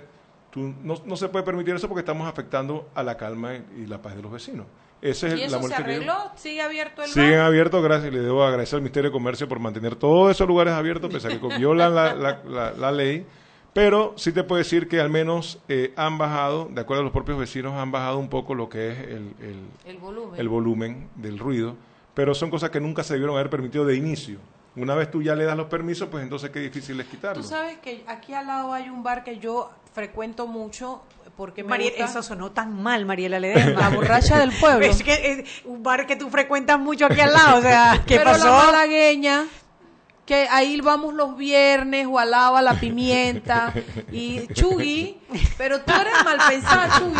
[0.52, 4.02] tú, no, no se puede permitir eso porque estamos afectando a la calma y la
[4.02, 4.68] paz de los vecinos.
[5.02, 6.14] Esa es ¿Y eso la se arregló?
[6.36, 8.14] ¿Sigue abierto el Siguen abiertos, gracias.
[8.14, 11.32] Le debo agradecer al Ministerio de Comercio por mantener todos esos lugares abiertos, pese a
[11.32, 13.26] que violan la, la- la- la ley.
[13.74, 17.14] Pero sí te puedo decir que al menos eh, han bajado, de acuerdo a los
[17.14, 20.40] propios vecinos, han bajado un poco lo que es el, el- El volumen.
[20.40, 21.76] el volumen del ruido.
[22.14, 24.40] Pero son cosas que nunca se debieron haber permitido de inicio.
[24.76, 27.42] Una vez tú ya le das los permisos, pues entonces qué difícil es quitarlo.
[27.42, 31.02] Tú sabes que aquí al lado hay un bar que yo frecuento mucho
[31.38, 32.06] porque me María- gusta.
[32.06, 33.80] eso sonó tan mal, Mariela Ledesma.
[33.80, 34.86] La borracha del pueblo.
[34.86, 38.18] Es que es un bar que tú frecuentas mucho aquí al lado, o sea, ¿qué
[38.18, 38.46] Pero pasó?
[38.46, 39.46] la malagueña,
[40.32, 43.74] que ahí vamos los viernes o al lado a la pimienta
[44.14, 45.20] y Chugui,
[45.58, 47.20] pero tú eres mal pensada, Chugui.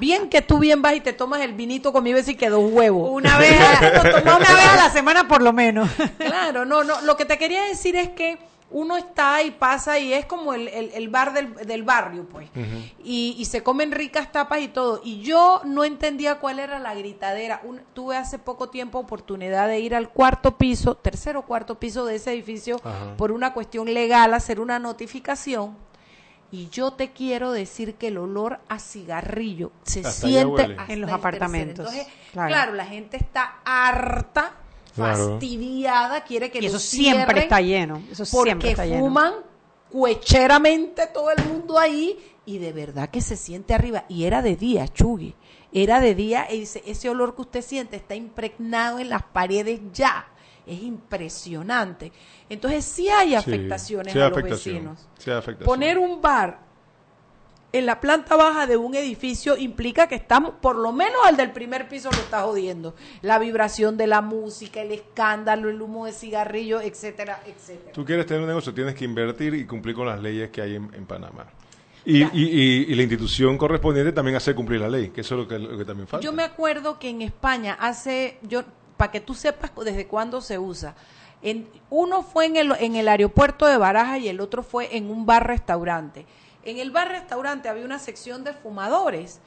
[0.00, 3.10] Bien que tú bien vas y te tomas el vinito conmigo y que dos huevos.
[3.10, 3.60] Una vez,
[4.22, 5.90] una vez a la semana por lo menos.
[6.16, 7.02] Claro, no, no.
[7.02, 8.38] Lo que te quería decir es que
[8.72, 12.48] uno está y pasa y es como el, el- el bar del, del barrio, pues.
[13.04, 15.00] y, y se comen ricas tapas y todo.
[15.04, 17.60] Y yo no entendía cuál era la gritadera.
[17.64, 22.04] Un- tuve hace poco tiempo oportunidad de ir al cuarto piso, tercero o cuarto piso
[22.06, 22.80] de ese edificio
[23.16, 25.76] por una cuestión legal, hacer una notificación.
[26.50, 31.00] Y yo te quiero decir que el olor a cigarrillo se Hasta siente hasta En
[31.00, 31.86] los apartamentos.
[31.86, 32.48] Entonces, claro.
[32.48, 32.72] claro.
[32.74, 34.52] la gente está harta,
[34.94, 35.30] Claro.
[35.30, 39.00] fastidiada, quiere que Y eso siempre está lleno, eso porque siempre está lleno.
[39.00, 39.34] fuman
[39.90, 44.04] cuecheramente todo el mundo ahí y de verdad que se siente arriba.
[44.08, 45.34] Y era de día, Chugui.
[45.72, 49.80] Era de día y dice, ese olor que usted siente está impregnado en las paredes
[49.92, 50.26] ya.
[50.66, 52.12] Es impresionante.
[52.48, 55.08] Entonces sí hay Sí, afectaciones sí hay a los afectación, vecinos.
[55.18, 55.66] sí hay afectación.
[55.66, 56.58] Poner un bar
[57.72, 61.52] en la planta baja de un edificio implica que estamos, por lo menos al del
[61.52, 62.94] primer piso lo está jodiendo.
[63.22, 67.92] La vibración de la música, el escándalo, el humo de cigarrillo, etcétera, etcétera.
[67.92, 70.74] Tú quieres tener un negocio, tienes que invertir y cumplir con las leyes que hay
[70.76, 71.46] en, en Panamá.
[72.04, 75.40] Y, y- y- y la institución correspondiente también hace cumplir la ley, que eso es
[75.42, 76.22] lo que, lo que también falta.
[76.24, 78.64] Yo me acuerdo que en España hace, yo
[78.96, 80.94] para que tú sepas desde cuándo se usa,
[81.42, 85.10] en, uno fue en el, en el aeropuerto de Baraja y el otro fue en
[85.10, 86.26] un bar-restaurante.
[86.64, 89.40] En el bar-restaurante había una sección de fumadores.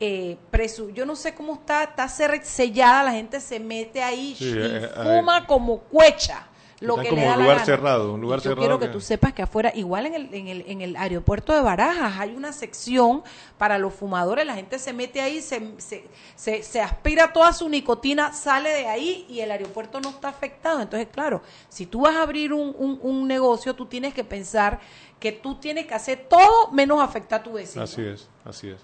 [0.00, 4.44] eh, presu- yo no sé cómo está, está sellada, la gente se mete ahí Sí,
[4.44, 6.46] y eh, eh, fuma como cuecha.
[6.80, 7.66] Lo que como le da la lugar gana.
[7.66, 10.32] cerrado, un lugar yo cerrado quiero que que- tú sepas que afuera, igual en el,
[10.32, 13.24] en, el, en el aeropuerto de Barajas, hay una sección
[13.58, 16.04] para los fumadores, la gente se mete ahí, se, se,
[16.36, 20.80] se, se aspira toda su nicotina, sale de ahí y el aeropuerto no está afectado.
[20.80, 24.78] Entonces, claro, si tú vas a abrir un, un, un negocio, tú tienes que pensar
[25.20, 27.84] que tú tienes que hacer todo menos afectar a tu vecino.
[27.84, 28.80] Así es, así es.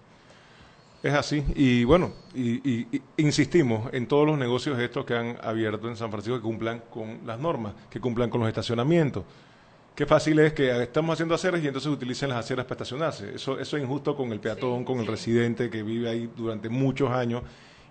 [1.02, 1.44] Es así.
[1.54, 5.96] Y bueno, y, y- y insistimos en todos los negocios estos que han abierto en
[5.96, 9.22] San Francisco que cumplan con las normas, que cumplan con los estacionamientos.
[9.94, 13.34] Qué fácil es que estamos haciendo aceras y entonces utilicen las aceras para estacionarse.
[13.34, 17.10] Eso, eso es injusto con el peatón, con el residente que vive ahí durante muchos
[17.10, 17.42] años.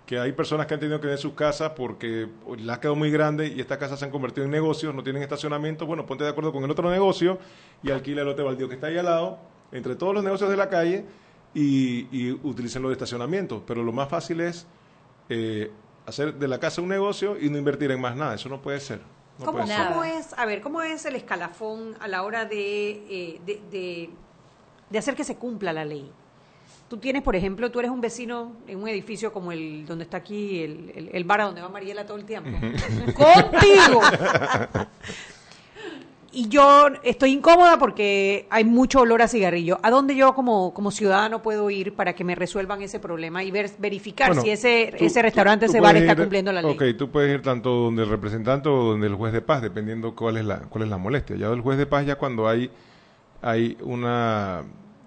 [0.06, 2.28] Que hay personas que han tenido que vender sus casas porque
[2.58, 5.86] las quedó muy grande y estas casas se han convertido en negocios, no tienen estacionamiento.
[5.86, 7.38] Bueno, ponte de acuerdo con el otro negocio
[7.82, 9.38] y alquila el lote baldío que está ahí al lado,
[9.72, 11.06] entre todos los negocios de la calle
[11.54, 13.62] y, y utilicen los estacionamientos.
[13.66, 14.66] Pero lo más fácil es
[15.30, 15.70] eh,
[16.04, 18.34] hacer de la casa un negocio y no invertir en más nada.
[18.34, 19.00] Eso no puede ser.
[19.38, 22.90] No ¿Cómo, puede cómo es, a ver, cómo es el escalafón a la hora de,
[23.08, 24.10] eh, de, de-
[24.90, 26.12] de hacer que se cumpla la ley?
[26.88, 30.18] Tú tienes, por ejemplo, tú eres un vecino en un edificio como el donde está
[30.18, 32.50] aquí el, el, el bar a donde va Mariela todo el tiempo.
[33.14, 34.00] ¡Contigo!
[36.30, 39.78] y yo estoy incómoda porque hay mucho olor a cigarrillo.
[39.82, 43.50] ¿A dónde yo como, como ciudadano puedo ir para que me resuelvan ese problema y
[43.52, 46.72] ver, verificar Bueno, si ese, tú- ese restaurante, tú ese bar está cumpliendo la ley?
[46.72, 50.14] Ok, tú puedes ir tanto donde el representante o donde el juez de paz, dependiendo
[50.16, 51.36] cuál es la, cuál es la molestia.
[51.36, 52.68] Ya del juez de paz, ya cuando hay,
[53.40, 54.64] hay una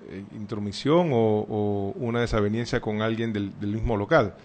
[0.10, 4.36] eh, intromisión o, o una desaveniencia con alguien del, del mismo local,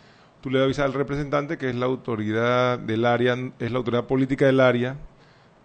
[0.40, 4.46] tú le avisas al representante que es la autoridad del área, es la autoridad política
[4.46, 4.96] del área,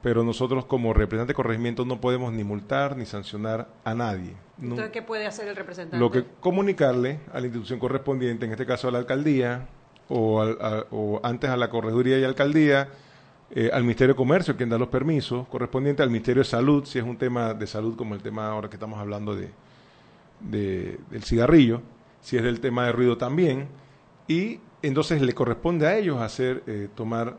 [0.02, 4.34] pero nosotros como representante de corregimiento no podemos ni multar ni sancionar a nadie.
[4.62, 5.98] Entonces, ¿qué puede hacer el representante?
[5.98, 9.68] lo que comunicarle a la institución correspondiente, en este caso a la alcaldía,
[10.10, 12.90] o, al- a- o antes a la correduría y alcaldía,
[13.52, 17.00] eh, al Ministerio de Comercio, quien da los permisos, correspondiente al Ministerio de Salud, si
[17.00, 19.50] es un tema de salud como el tema ahora que estamos hablando de,
[20.40, 21.82] de- del cigarrillo,
[22.22, 23.68] si es del tema de ruido también,
[24.28, 27.38] y entonces le corresponde a ellos hacer, eh, tomar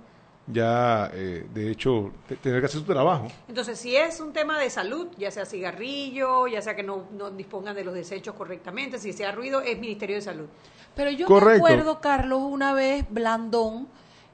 [0.50, 3.28] ya, eh, de hecho, te- tener que hacer su trabajo.
[3.48, 7.30] Entonces, si es un tema de salud, ya sea cigarrillo, ya sea que no, no
[7.30, 10.46] dispongan de los desechos correctamente, si sea ruido, es Ministerio de Salud.
[10.94, 11.62] Pero yo Correcto.
[11.62, 13.88] me acuerdo, Carlos, una vez, Blandón,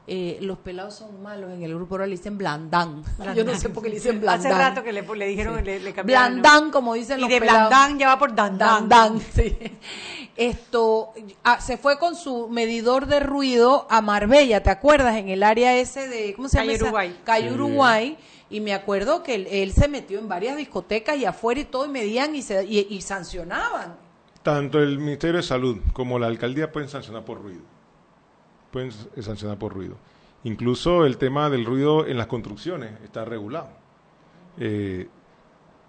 [0.07, 3.03] eh, los pelados son malos, en el grupo ahora le dicen Blandán.
[3.35, 4.53] Yo no sé por qué le dicen Blandán.
[4.53, 5.65] Hace rato que le, le dijeron, Sí.
[5.65, 6.41] le, le cambiaron.
[6.41, 7.69] Blandán, como dicen Y los de pelados.
[7.71, 8.89] Blandán ya va por Dandán.
[8.89, 9.57] Dandán, sí.
[10.37, 15.17] esto ah, se fue con su medidor de ruido a Marbella, ¿te acuerdas?
[15.17, 16.73] En el área ese de, ¿cómo se llama?
[16.73, 16.83] Calle?
[16.83, 17.21] Uruguay.
[17.25, 17.55] Calle Sí.
[17.55, 18.19] Uruguay.
[18.51, 21.87] Y me acuerdo que él, él se metió en varias discotecas y afuera y todo,
[21.87, 23.97] y medían y, se, y, y sancionaban.
[24.43, 27.63] Tanto el Ministerio de Salud como la alcaldía pueden sancionar por ruido.
[28.75, 29.95] Pueden s- sancionar por ruido.
[30.43, 33.68] Incluso el tema del ruido en las construcciones está regulado.
[34.59, 35.07] Eh,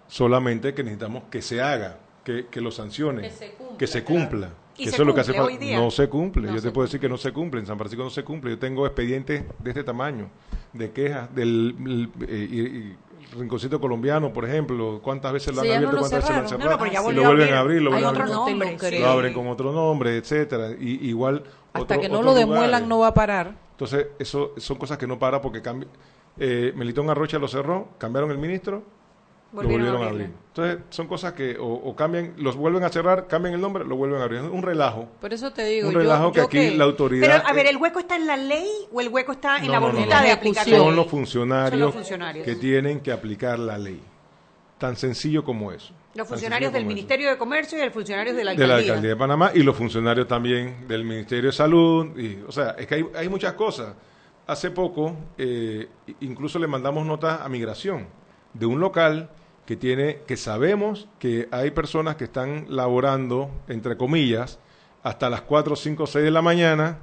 [0.06, 4.04] solamente que necesitamos que se haga, que, que lo sancione, Que se cumpla, que se
[4.04, 4.20] claro.
[4.28, 4.50] cumpla.
[4.78, 5.78] ¿Y Que se eso es lo que hace hoy día?
[5.78, 6.42] No se cumple.
[6.46, 7.60] No Yo se te puedo decir que no se cumple.
[7.60, 8.50] En San Francisco no se cumple.
[8.50, 10.28] Yo tengo expedientes de este tamaño,
[10.72, 12.96] de quejas del el- eh, y- y
[13.36, 15.00] rinconcito colombiano, por ejemplo.
[15.02, 15.92] ¿Cuántas veces lo han Sí, no abierto?
[15.96, 16.70] lo ¿Cuántas veces lo han cerrado?
[16.78, 17.82] No, no, Y lo vuelven a abrir.
[17.82, 18.24] Lo vuelven a abrir.
[18.26, 19.00] No nombre.
[19.00, 20.70] Lo abren con otro nombre, etcétera.
[20.78, 21.42] Y, igual
[21.72, 23.54] Hasta otro- que no lo demuelan no va a parar.
[23.72, 25.86] Entonces, eso son cosas que no para porque cambi-
[26.38, 28.82] eh, Melitón Arrocha lo cerró, cambiaron el ministro,
[29.56, 30.36] Volvieron lo volvieron a abrir.
[30.48, 33.96] Entonces, son cosas que o, o cambian, los vuelven a cerrar, cambian el nombre, lo
[33.96, 34.40] vuelven a abrir.
[34.40, 35.08] Es un relajo.
[35.20, 37.26] Por eso te digo, un yo- relajo que yo aquí que- la autoridad...
[37.42, 39.72] Pero, a ver, ¿el hueco está en la ley o el hueco está en No,
[39.72, 40.24] la no, voluntad no.
[40.26, 40.96] de aplicar la son ley?
[40.96, 42.44] los funcionarios, Son los funcionarios.
[42.44, 44.00] que tienen que aplicar la ley.
[44.78, 45.94] Tan sencillo como eso.
[46.14, 46.88] Los funcionarios del eso.
[46.88, 48.92] Ministerio de Comercio y el funcionario de la de la alcaldía.
[48.92, 52.18] alcaldía de Panamá y los funcionarios también del Ministerio de Salud.
[52.18, 53.94] Y, o sea, es que hay, hay muchas cosas.
[54.46, 55.88] Hace poco, eh,
[56.20, 58.06] incluso le mandamos notas a migración
[58.54, 59.28] de un local
[59.66, 64.58] que tiene, que sabemos que hay personas que están laborando, entre comillas,
[65.02, 66.98] hasta las 4, 5, 6 de la mañana,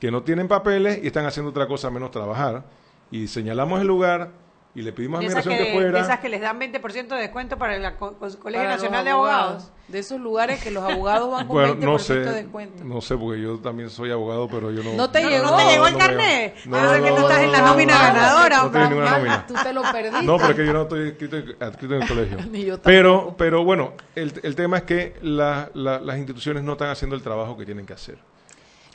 [0.00, 2.64] que no tienen papeles y están haciendo otra cosa menos trabajar.
[3.10, 4.30] Y señalamos el lugar
[4.74, 5.90] y le pedimos a migración que, que, fuera.
[5.92, 9.04] de esas que les dan 20% de descuento para el co- co- Colegio para Nacional
[9.04, 9.72] de Abogados.
[9.88, 12.84] De esos lugares que los abogados van con Bueno, 20% no sé, de descuento.
[12.84, 14.92] no sé, porque yo también soy abogado, pero yo no...
[14.92, 15.46] ¿No te ¿No, llegó?
[15.50, 16.54] ¿no te llegó el carnet?
[16.66, 18.56] No, Ah, que no, tú estás no, en la nómina no, ganadora.
[18.64, 19.46] No tengo ninguna nómina.
[19.46, 20.22] Tú te lo perdiste.
[20.22, 22.38] No, pero es que yo no estoy adscrito, adscrito en el colegio.
[22.50, 26.72] Ni yo pero, pero bueno, el, el tema es que la- la- las instituciones no
[26.72, 28.18] están haciendo el trabajo que tienen que hacer.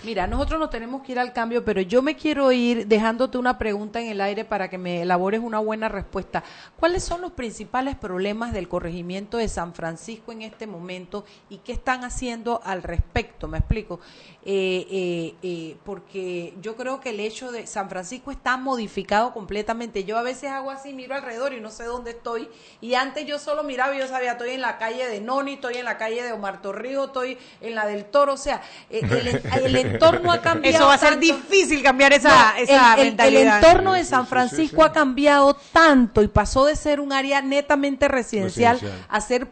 [0.04, 3.58] Mira, nosotros nos tenemos que ir al cambio, pero yo me quiero ir dejándote una
[3.58, 6.44] pregunta en el aire para que me elabores una buena respuesta.
[6.78, 11.72] ¿Cuáles son los principales problemas del corregimiento de San Francisco en este momento y qué
[11.72, 13.48] están haciendo al respecto?
[13.48, 14.02] Me explico.
[14.46, 20.04] Eh, eh, eh, porque yo creo que el hecho de San Francisco está modificado completamente.
[20.04, 22.50] Yo a veces hago así, miro alrededor y no sé dónde estoy.
[22.82, 25.76] Y antes yo solo miraba y yo sabía, estoy en la calle de Noni, estoy
[25.76, 28.34] en la calle de Omar Torrijos, estoy en la del Toro.
[28.34, 29.28] O sea, eh, el,
[29.66, 30.76] el entorno ha cambiado.
[30.78, 31.26] Eso va a ser tanto.
[31.26, 33.56] difícil cambiar esa, No, esa el, el- el mentalidad.
[33.64, 34.90] entorno de San sí, Francisco sí, sí.
[34.90, 39.06] ha cambiado tanto y pasó de ser un área netamente residencial, Residencial.
[39.10, 39.48] a ser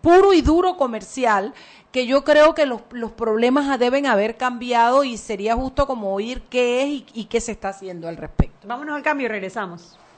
[0.00, 1.52] puro y duro comercial
[1.92, 6.42] que yo creo que los, los problemas deben haber cambiado y sería justo como oír
[6.50, 8.68] qué es y, y qué se está haciendo al respecto.
[8.68, 9.98] Vámonos al cambio y regresamos.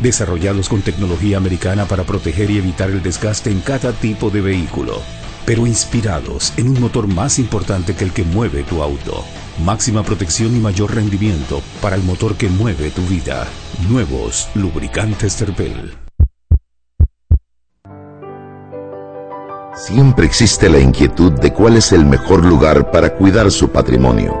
[0.00, 5.00] desarrollados con tecnología americana para proteger y evitar el desgaste en cada tipo de vehículo,
[5.44, 9.24] pero inspirados en un motor más importante que el que mueve tu auto.
[9.64, 13.46] Máxima protección y mayor rendimiento para el motor que mueve tu vida.
[13.88, 15.94] Nuevos lubricantes Terpel.
[19.76, 24.32] Siempre existe la inquietud de cuál es el mejor lugar para cuidar su patrimonio.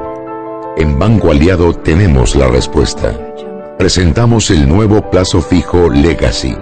[0.76, 3.18] En Banco Aliado tenemos la respuesta.
[3.78, 6.54] Presentamos el nuevo plazo fijo Legacy,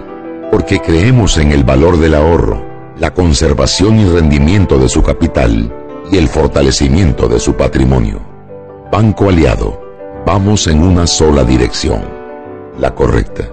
[0.49, 2.65] porque creemos en el valor del ahorro,
[2.97, 5.71] la conservación y rendimiento de su capital
[6.11, 8.19] y el fortalecimiento de su patrimonio.
[8.91, 9.79] Banco Aliado,
[10.25, 12.01] vamos en una sola dirección,
[12.79, 13.47] la correcta.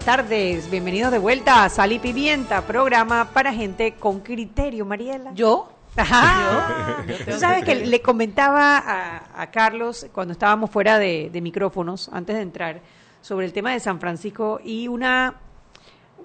[0.10, 0.72] Tardes.
[0.72, 5.36] Bienvenidos de vuelta a Sal y Pimienta, programa para gente con criterio, Mariela.
[5.36, 5.72] ¿Yo?
[5.96, 7.06] Ajá.
[7.30, 8.82] Tú sabes que le comentaba
[9.40, 12.82] a, Carlos cuando estábamos fuera de, micrófonos, antes de entrar,
[13.22, 15.36] sobre el tema de San Francisco y una,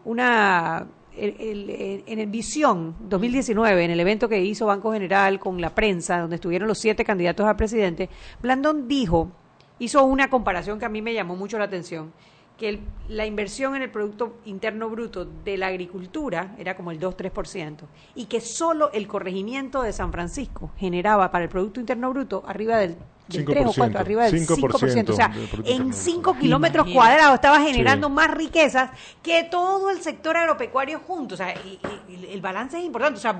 [0.07, 6.21] una en el Visión 2019, en el evento que hizo Banco General con la prensa,
[6.21, 8.09] donde estuvieron los siete candidatos a presidente,
[8.41, 9.31] Blandón dijo,
[9.79, 12.15] hizo una comparación que a mí me llamó mucho la atención
[12.59, 17.81] que la inversión en el Producto Interno Bruto de la agricultura era como el 2-3%,
[18.15, 22.79] y que solo el corregimiento de San Francisco generaba para el Producto Interno Bruto arriba
[22.79, 22.97] del,
[23.29, 25.11] 3 o 4, arriba del 5%.
[25.11, 25.33] o sea,
[25.65, 28.91] en 5 kilómetros cuadrados estaba generando más riquezas
[29.23, 31.35] que todo el sector agropecuario junto.
[31.35, 31.55] O sea,
[32.09, 33.19] el balance es importante.
[33.19, 33.39] O sea,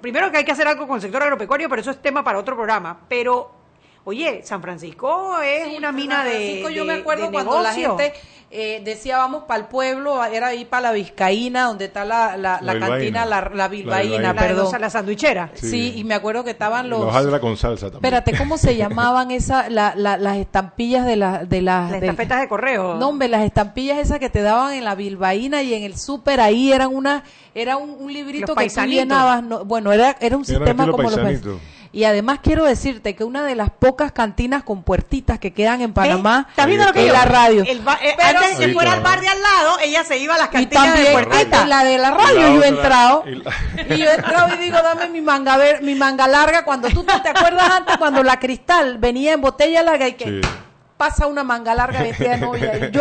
[0.00, 2.38] primero que hay que hacer algo con el sector agropecuario, pero eso es tema para
[2.38, 3.00] otro programa.
[3.08, 3.65] Pero
[4.08, 8.12] Oye, San Francisco es una mina San Francisco, de, Yo me acuerdo cuando la gente
[8.52, 12.60] eh, decía vamos para el pueblo, era ahí para la Vizcaína, donde está la, la,
[12.78, 14.80] cantina, la, la Bilbaína, perdón.
[14.80, 15.50] La, sandwichera.
[15.54, 15.94] Sí.
[15.96, 17.00] y me acuerdo que estaban los...
[17.00, 18.14] Los con salsa también.
[18.14, 21.90] Espérate, ¿cómo se llamaban esa, las estampillas de, la, de las...
[21.90, 22.94] Las estafetas de correo.
[22.94, 26.38] No, hombre, las estampillas esas que te daban en la Bilbaína y en el súper
[26.38, 27.24] ahí eran una...
[27.56, 31.18] Era un, librito que tú llenabas, bueno, era, era un sistema como los
[31.96, 35.94] y además quiero decirte que una de las pocas cantinas con puertitas que quedan en
[35.94, 37.64] Panamá es la radio.
[37.66, 40.38] El eh, antes de que fuera al bar de al lado, ella se iba a
[40.38, 41.66] las cantinas de puertitas.
[41.66, 43.24] La de la radio yo he entrado.
[43.26, 46.66] Y, yo he entrado y digo, dame mi manga ver, mi manga larga.
[46.66, 50.42] Cuando tú te acuerdas antes, cuando la cristal venía en botella larga y que
[50.98, 52.76] pasa una manga larga de de novia.
[52.76, 53.00] Y yo,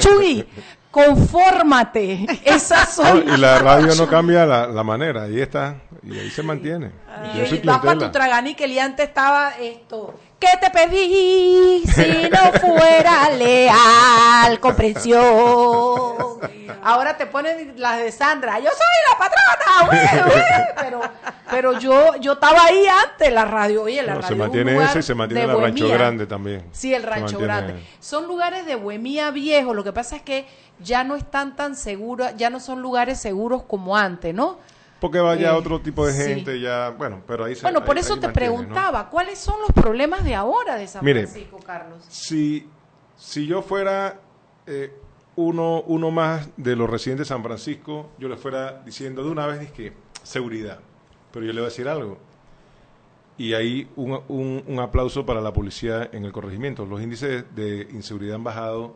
[0.00, 0.48] Chuy,
[0.94, 2.24] confórmate.
[2.44, 3.28] Esas son.
[3.28, 6.92] y la radio no cambia la, la manera, ahí está, y ahí se mantiene.
[7.34, 10.14] y vas para tu traganique y antes estaba esto.
[10.44, 14.60] ¿Qué te pedí si no fuera leal?
[14.60, 15.22] Comprensión.
[16.82, 18.58] Ahora te ponen las de Sandra.
[18.58, 21.00] Yo soy la patrona, Pero,
[21.50, 23.84] pero yo, yo estaba ahí antes la radio.
[23.84, 24.28] Oye, la radio.
[24.28, 26.62] Se mantiene ese y se mantiene el Rancho Grande también.
[26.72, 27.82] Sí, el Rancho Grande.
[27.98, 29.72] Son lugares de bohemia viejo.
[29.72, 30.46] Lo que pasa es que
[30.78, 34.58] ya no están tan seguros, ya no son lugares seguros como antes, ¿no?
[35.04, 38.18] Porque vaya eh, otro tipo de gente ya bueno pero ahí se, bueno por eso
[38.18, 42.66] te preguntaba cuáles son los problemas de ahora de San Francisco Carlos si
[43.16, 44.20] si yo fuera
[44.66, 44.92] eh,
[45.36, 49.46] uno uno más de los residentes de San Francisco yo le fuera diciendo de una
[49.46, 49.92] vez que
[50.24, 50.80] seguridad.
[51.30, 52.18] Pero yo le voy a decir algo.
[53.36, 56.86] Y ahí un, un, aplauso para la policía en el corregimiento.
[56.86, 58.94] Los índices de inseguridad han bajado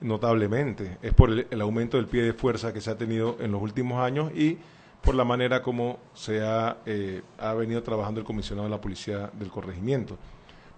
[0.00, 0.98] notablemente.
[1.02, 4.00] Es por el aumento del pie de fuerza que se ha tenido en los últimos
[4.00, 4.58] años y
[5.02, 9.30] por la manera como se ha, eh, ha venido trabajando el comisionado de la policía
[9.32, 10.16] del corregimiento.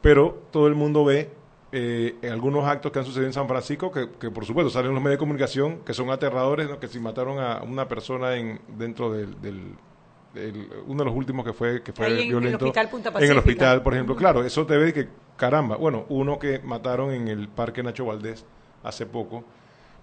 [0.01, 1.31] Pero todo el mundo ve
[1.73, 4.95] eh, en algunos actos que han sucedido en San Francisco, que, por supuesto salen en
[4.95, 9.13] los medios de comunicación, que son aterradores, que si mataron a una persona en, dentro
[9.13, 9.77] del,
[10.87, 14.17] uno de los últimos que fue que fue violento el en el hospital por ejemplo.
[14.17, 18.45] Claro eso te ve que caramba bueno uno que mataron en el parque Nacho Valdés
[18.83, 19.45] hace poco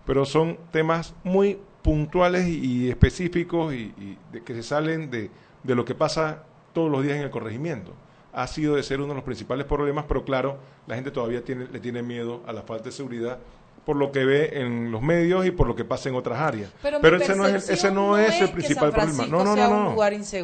[0.05, 5.29] pero son temas muy puntuales y, específicos y, de, que se salen de,
[5.63, 7.93] de lo que pasa todos los días en el corregimiento.
[8.34, 10.57] Ha sido de ser uno de los principales problemas, pero claro,
[10.88, 13.39] la gente todavía tiene, le tiene miedo a la falta de seguridad
[13.86, 16.71] por lo que ve en los medios y por lo que pasa en otras áreas.
[16.82, 19.25] Pero, ese no es, ese no, es, el principal problema.
[19.25, 19.95] No, no, no, no.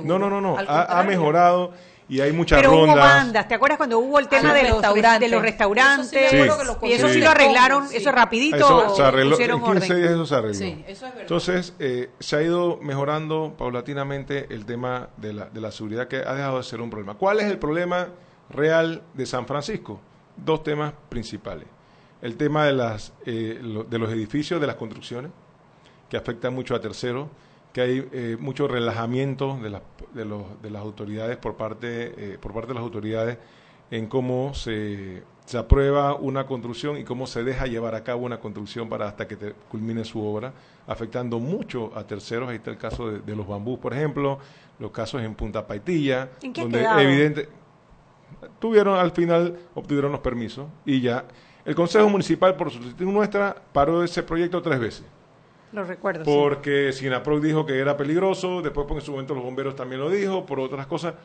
[0.04, 0.58] no, no, no, no.
[0.58, 1.72] Ha, ha, mejorado
[2.10, 2.96] y hay muchas Pero rondas.
[2.96, 6.34] hubo bandas, ¿te acuerdas cuando hubo el tema de, los, de los restaurantes?
[6.34, 8.56] y eso sí, lo arreglaron, eso rapidito.
[8.56, 10.52] Eso se arregló, en 15 días eso se arregló.
[10.52, 11.22] Eso es verdad.
[11.22, 16.18] Entonces, eh, se ha ido mejorando paulatinamente el tema de la, de la seguridad que
[16.18, 17.16] ha dejado de ser un problema.
[17.16, 18.08] ¿Cuál es el problema
[18.50, 20.00] real de San Francisco?
[20.38, 21.68] Dos temas principales.
[22.22, 25.32] El tema de, las, eh, de los edificios, de las construcciones,
[26.10, 27.28] que afectan mucho a terceros
[27.74, 29.80] que hay eh, mucho relajamiento de,
[30.14, 33.38] de, los, de, las autoridades por parte, eh, por parte de las autoridades
[33.92, 38.40] en cómo se, se, aprueba una construcción y cómo se deja llevar a cabo una
[38.40, 40.54] construcción para hasta que te culmine su obra,
[40.88, 42.50] afectando mucho a terceros.
[42.50, 44.40] Ahí está el caso de, los bambús, por ejemplo,
[44.80, 47.50] los casos en Punta Paitilla, donde evidente
[48.60, 51.26] tuvieron al final obtuvieron los permisos y ya.
[51.64, 55.06] El Consejo Municipal por solicitud nuestra paró ese proyecto tres veces
[55.74, 56.24] lo recuerdo.
[56.24, 60.46] Porque Sinaproc dijo que era peligroso, después en su momento los bomberos también lo dijo,
[60.46, 61.16] por otras cosas.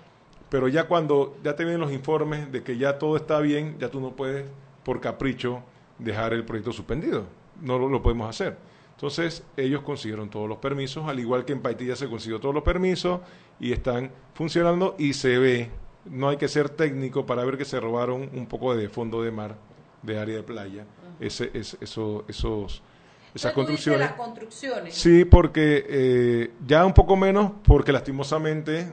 [0.48, 3.88] Pero ya cuando ya te vienen los informes de que ya todo está bien, ya
[3.88, 4.46] tú no puedes,
[4.84, 5.62] por capricho,
[5.98, 7.24] dejar el proyecto suspendido.
[7.60, 8.58] No lo, podemos hacer.
[8.90, 12.64] Entonces, ellos consiguieron todos los permisos, al igual que en Paitilla se consiguió todos los
[12.64, 13.20] permisos
[13.60, 15.70] y están funcionando y se ve.
[16.04, 19.30] No hay que ser técnico para ver que se robaron un poco de fondo de
[19.30, 19.56] mar,
[20.02, 20.84] de área de playa.
[21.20, 22.82] Ese, es, eso, esos
[23.34, 24.00] esas construcciones.
[24.00, 24.94] las construcciones.
[24.94, 28.92] Sí, porque eh, ya un poco menos, porque lastimosamente,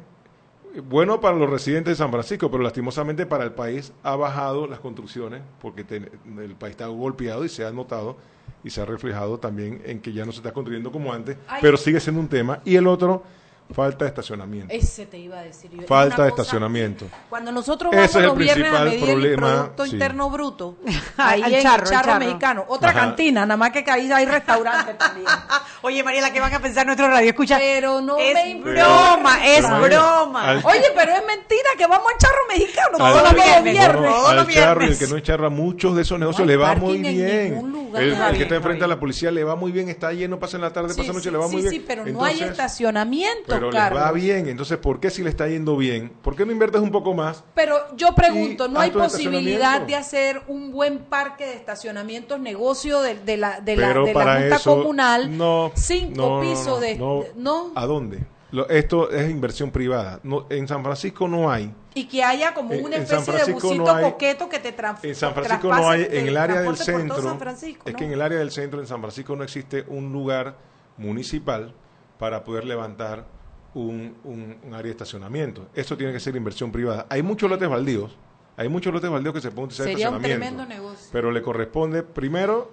[0.88, 4.80] bueno para los residentes de San Francisco, pero lastimosamente para el país ha bajado las
[4.80, 8.18] construcciones, porque el país está golpeado y se ha notado
[8.64, 11.78] y se ha reflejado también en que ya no se está construyendo como antes, pero
[11.78, 12.62] sigue siendo un tema.
[12.66, 13.24] Y el otro
[13.72, 14.74] Falta de estacionamiento.
[14.74, 17.06] Ese te iba a decir Falta de estacionamiento.
[17.30, 20.78] Cuando nosotros vamos a los viernes a medir el Producto Interno Bruto,
[21.18, 22.66] ahí en charro, charro, mexicano.
[22.68, 25.28] Otra cantina, nada más que ahí hay restaurante también.
[25.84, 27.30] Oye, Mariela, ¿qué van a pensar nuestro radio?
[27.30, 27.58] Escucha.
[27.60, 30.62] Pero no es me broma, es broma.
[30.64, 33.80] Oye, pero es mentira que vamos al charro mexicano todos los viernes.
[33.80, 36.98] Al charro, el que no es charro, a muchos de esos negocios le va muy
[36.98, 37.92] bien.
[37.96, 40.62] El, que está enfrente a la policía le va muy bien, está lleno, pasa en
[40.62, 41.72] la tarde, pasa noche, le va muy bien.
[41.72, 44.48] Sí, pero no hay estacionamiento pero les va bien.
[44.48, 46.12] Entonces, ¿por qué si le está yendo bien?
[46.22, 47.44] ¿Por qué no inviertes un poco más?
[47.54, 53.16] Pero yo pregunto, ¿no hay posibilidad de hacer un buen parque de estacionamientos, negocio de,
[53.16, 55.38] de la, de la, de la Junta Comunal?
[55.38, 55.72] No.
[55.76, 56.98] Cinco pisos de...
[57.36, 58.26] No, ¿A dónde?
[58.70, 60.20] esto es inversión privada.
[60.24, 61.74] No, en San Francisco no hay.
[61.94, 65.90] Y que haya como una especie de busito coqueto que te En San Francisco no
[65.90, 67.38] hay, en el área del centro.
[67.86, 70.56] Es que en el área del centro, en San Francisco, no existe un lugar
[70.98, 71.74] municipal
[72.18, 73.26] para poder levantar
[73.74, 75.68] un, un, área de estacionamiento.
[75.74, 77.06] Esto tiene que ser inversión privada.
[77.10, 78.18] Hay muchos lotes baldíos,
[78.58, 81.08] hay muchos lotes baldíos que se pueden utilizar Sería un tremendo negocio.
[81.12, 82.72] Pero le corresponde primero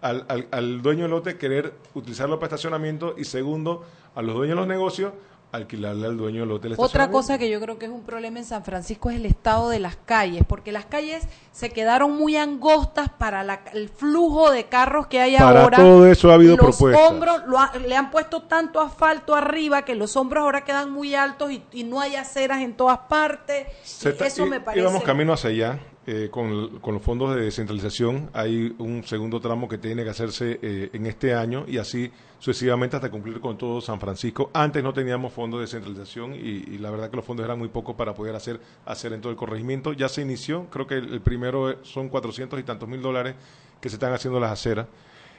[0.00, 4.56] al, al, al, dueño del lote querer utilizarlo para estacionamiento y segundo a los dueños
[4.56, 5.12] de los negocios
[5.52, 6.74] alquilarle al dueño del hotel.
[6.78, 9.68] Otra cosa que yo creo que es un problema en San Francisco es el estado
[9.68, 15.06] de las calles, porque las calles se quedaron muy angostas para el flujo de carros
[15.06, 15.76] que hay para ahora.
[15.76, 17.10] todo eso ha habido los propuestas.
[17.10, 17.42] hombros
[17.86, 22.00] le han puesto tanto asfalto arriba que los hombros ahora quedan muy altos y, no
[22.00, 23.66] hay aceras en todas partes.
[23.84, 24.84] eso me parece.
[24.84, 25.78] vamos camino hacia allá.
[26.04, 30.58] Eh, con, con, los fondos de descentralización hay un segundo tramo que tiene que hacerse
[30.60, 32.10] eh, en este año y así
[32.42, 34.50] sucesivamente hasta cumplir con todo San Francisco.
[34.52, 37.94] Antes no teníamos fondos de descentralización y, la verdad que los fondos eran muy pocos
[37.94, 39.92] para poder hacer, hacer en todo el corregimiento.
[39.92, 43.34] Ya se inició, creo que el, primero son cuatrocientos y tantos mil dólares
[43.80, 44.86] que se están haciendo las aceras.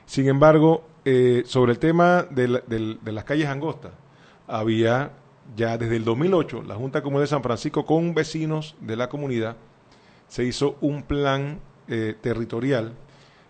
[0.05, 2.61] Sin embargo, eh, sobre el tema de,
[3.01, 3.93] de las calles angostas,
[4.45, 5.13] había
[5.55, 9.55] ya desde el 2008 la Junta Comunal de San Francisco con vecinos de la comunidad
[10.27, 12.93] se hizo un plan eh, territorial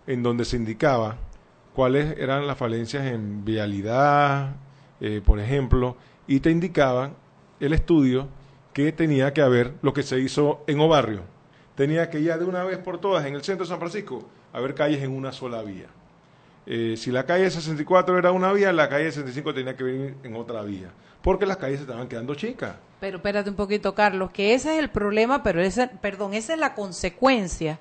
[0.06, 1.16] en donde se indicaba
[1.74, 4.54] cuáles eran las falencias en vialidad,
[5.00, 5.96] eh, por ejemplo,
[6.28, 7.10] y te indicaba
[7.58, 8.28] el estudio
[8.72, 11.33] que tenía que haber lo que se hizo en Obarrio.
[11.74, 14.74] Tenía que ya de una vez por todas en el centro de San Francisco haber
[14.74, 15.88] calles en una sola vía.
[16.66, 20.34] Eh, si la calle 64 era una vía, la calle 65 tenía que venir en
[20.36, 22.76] otra vía, porque las calles se estaban quedando chicas.
[23.00, 26.58] Pero espérate un poquito, Carlos, que ese es el problema, pero ese, perdón, esa es
[26.58, 27.78] la consecuencia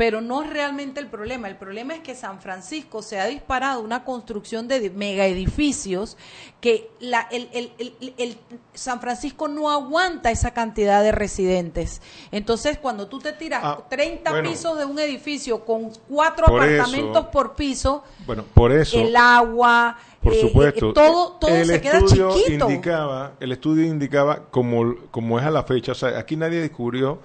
[0.00, 1.46] pero no es realmente el problema.
[1.46, 6.16] El problema es que San Francisco se ha disparado una construcción de mega edificios
[6.62, 8.38] que la, el, el, el,
[8.72, 12.00] San Francisco no aguanta esa cantidad de residentes.
[12.32, 17.54] Entonces, cuando tú te tiras 30 ah, pisos de un edificio con cuatro apartamentos por
[17.54, 20.94] piso, bueno, por eso, el agua, por eh, supuesto.
[20.94, 22.70] todo todo se queda chiquito.
[22.70, 27.18] Indicaba, el estudio indicaba, como, como es a la fecha, o sea, aquí nadie descubrió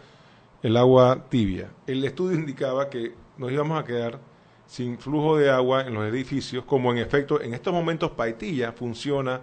[0.66, 1.70] el agua tibia.
[1.86, 4.20] El estudio indicaba que nos íbamos a quedar
[4.66, 9.41] sin flujo de agua en los edificios, como en efecto en estos momentos Paitilla funciona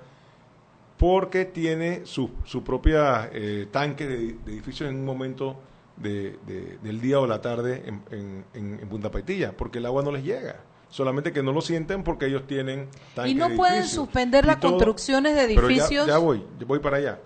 [0.96, 5.60] porque tiene su, su propia eh, tanque de, edificios en un momento
[5.96, 6.38] de,
[6.82, 10.56] del día o la tarde en, en, Punta Paitilla, porque el agua no les llega.
[10.88, 15.36] Solamente que no lo sienten porque ellos tienen tanques y no pueden suspender las construcciones
[15.36, 17.20] de edificios ya, ya, voy voy para allá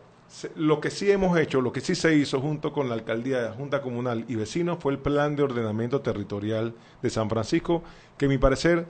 [0.56, 3.52] lo que sí hemos hecho, lo que sí se hizo junto con la alcaldía, la
[3.52, 7.82] Junta Comunal y vecinos fue el plan de ordenamiento territorial de San Francisco,
[8.18, 8.86] que a mi parecer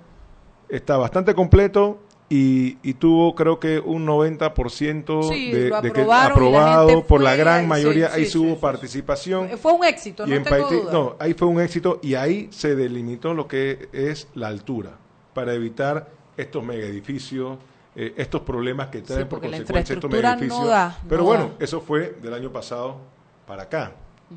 [0.69, 7.21] está bastante completo y, y tuvo creo que un 90% de, de que aprobado por
[7.21, 9.51] la gran mayoría, ahí sí, hubo participación.
[9.59, 10.93] Fue un éxito, no tengo duda.
[10.93, 14.99] No, ahí fue un éxito y ahí se delimitó lo que es la altura
[15.35, 17.59] para evitar estos mega edificios
[17.97, 20.95] eh, estos problemas que traen por consecuencia estos edificios.
[21.09, 22.99] Pero bueno, eso fue del año pasado
[23.47, 23.93] para acá.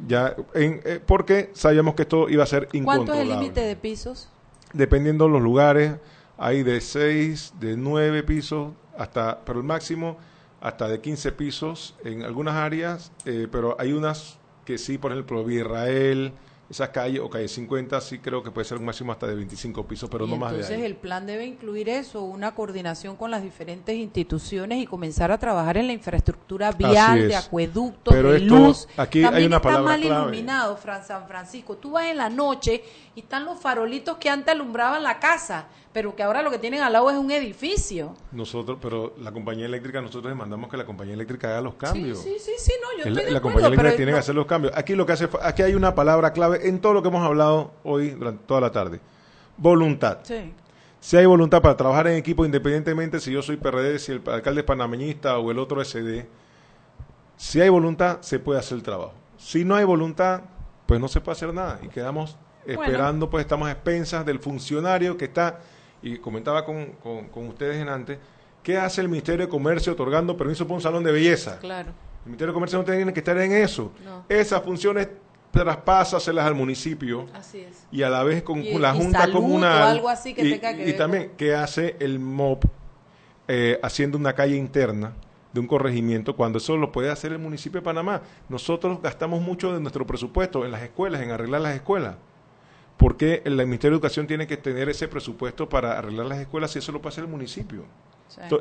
[0.08, 3.06] Ya en, eh, porque sabíamos que esto iba a ser incontrolable.
[3.06, 4.30] ¿Cuánto es el límite de pisos?
[4.72, 5.96] Dependiendo de los lugares,
[6.38, 10.18] hay de 6, de 9 pisos, hasta, pero el máximo
[10.62, 15.50] hasta de 15 pisos en algunas áreas, eh, pero hay unas que sí, por ejemplo,
[15.50, 16.34] Israel,
[16.70, 19.88] Esas calles o calle 50 sí creo que puede ser un máximo hasta de 25
[19.88, 20.62] pisos, pero no más de ahí.
[20.64, 25.40] Entonces el plan debe incluir eso, una coordinación con las diferentes instituciones y comenzar a
[25.40, 28.88] trabajar en la infraestructura vial, de acueductos, de luz.
[28.98, 31.78] Aquí hay una está mal iluminado, San Francisco.
[31.78, 32.84] Tú vas en la noche
[33.16, 36.82] y están los farolitos que antes alumbraban la casa pero que ahora lo que tienen
[36.82, 38.16] al lado es un edificio.
[38.32, 42.20] Nosotros, pero la compañía eléctrica, nosotros demandamos que la compañía eléctrica haga los cambios.
[42.20, 44.74] Sí, sí, sí, no, yo estoy La compañía eléctrica tiene que hacer los cambios.
[44.76, 47.72] Aquí lo que hace, aquí hay una palabra clave en todo lo que hemos hablado
[47.84, 49.00] hoy durante toda la tarde.
[49.58, 50.20] Voluntad.
[50.24, 50.54] Sí.
[51.00, 54.62] Si hay voluntad para trabajar en equipo, independientemente si yo soy PRD, si el alcalde
[54.62, 56.28] es panameñista o el otro SD,
[57.38, 59.14] si hay voluntad, se puede hacer el trabajo.
[59.38, 60.42] Si no hay voluntad,
[60.86, 65.18] pues no se puede hacer nada y quedamos esperando, pues estamos a expensas del funcionario
[65.18, 65.60] que está
[66.02, 68.18] y comentaba con, con, ustedes en antes,
[68.64, 71.60] ¿qué hace el Ministerio de Comercio otorgando permiso para un salón de belleza?
[71.60, 71.90] Claro.
[72.26, 73.92] El Ministerio de Comercio no tiene que estar en eso.
[74.28, 75.10] Esas funciones
[75.52, 77.88] traspásaselas al municipio así es.
[77.92, 79.82] y a la vez con, la Junta Comunal.
[79.82, 82.66] O algo así que y, tenga que y también, ¿qué hace el MOP
[83.48, 85.14] eh, haciendo una calle interna?
[85.54, 88.22] de un corregimiento cuando eso lo puede hacer el municipio de Panamá.
[88.50, 92.16] Nosotros gastamos mucho de nuestro presupuesto en las escuelas, en arreglar las escuelas.
[93.00, 96.72] ¿Por qué el Ministerio de Educación tiene que tener ese presupuesto para arreglar las escuelas
[96.72, 97.86] si eso lo hacer el municipio?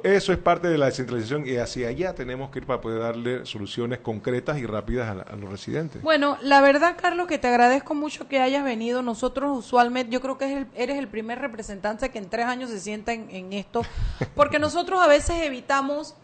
[0.03, 3.45] eso es parte de la descentralización y hacia allá tenemos que ir para poder darle
[3.45, 6.03] soluciones concretas y rápidas a, los residentes.
[6.03, 9.03] Bueno, la verdad, Carlos, que te agradezco mucho que hayas venido.
[9.03, 13.12] Nosotros usualmente, yo creo que eres el primer representante que en tres años se sienta
[13.12, 13.82] en esto,
[14.36, 16.14] porque nosotros a veces evitamos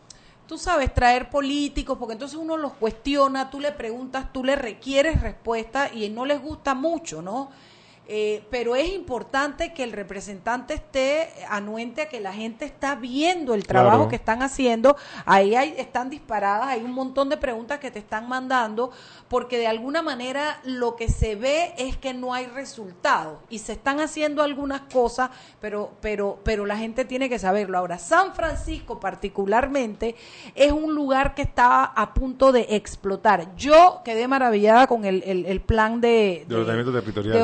[0.46, 5.20] tú sabes, traer políticos, porque entonces uno los cuestiona, tú le preguntas, tú le requieres
[5.22, 7.50] respuesta y no les gusta mucho, ¿no?
[8.06, 13.54] Eh, pero es importante que el representante esté anuente a que la gente está viendo
[13.54, 14.96] el trabajo que están haciendo.
[15.24, 18.90] Ahí hay, están disparadas, hay un montón de preguntas que te están mandando,
[19.28, 23.72] porque de alguna manera lo que se ve es que no hay resultado y se
[23.72, 25.30] están haciendo algunas cosas,
[25.60, 27.78] pero, pero, pero la gente tiene que saberlo.
[27.78, 30.14] Ahora, San Francisco particularmente
[30.54, 33.56] es un lugar que está a punto de explotar.
[33.56, 37.38] Yo quedé maravillada con el, el, plan de, de, de ordenamiento territorial,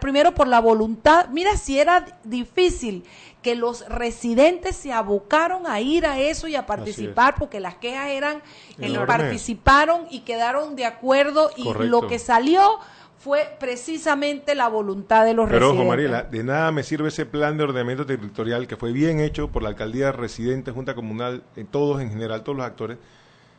[0.00, 3.04] primero por la voluntad, mira si era difícil
[3.42, 8.10] que los residentes se abocaron a ir a eso y a participar porque las quejas
[8.10, 8.42] eran,
[8.78, 12.78] y participaron y quedaron de acuerdo y lo que salió
[13.18, 15.70] fue precisamente la voluntad de los residentes.
[15.70, 19.20] Pero ojo, Mariela, de nada me sirve ese plan de ordenamiento territorial que fue bien
[19.20, 22.98] hecho por la alcaldía residente, junta comunal, en todos en general, todos los actores,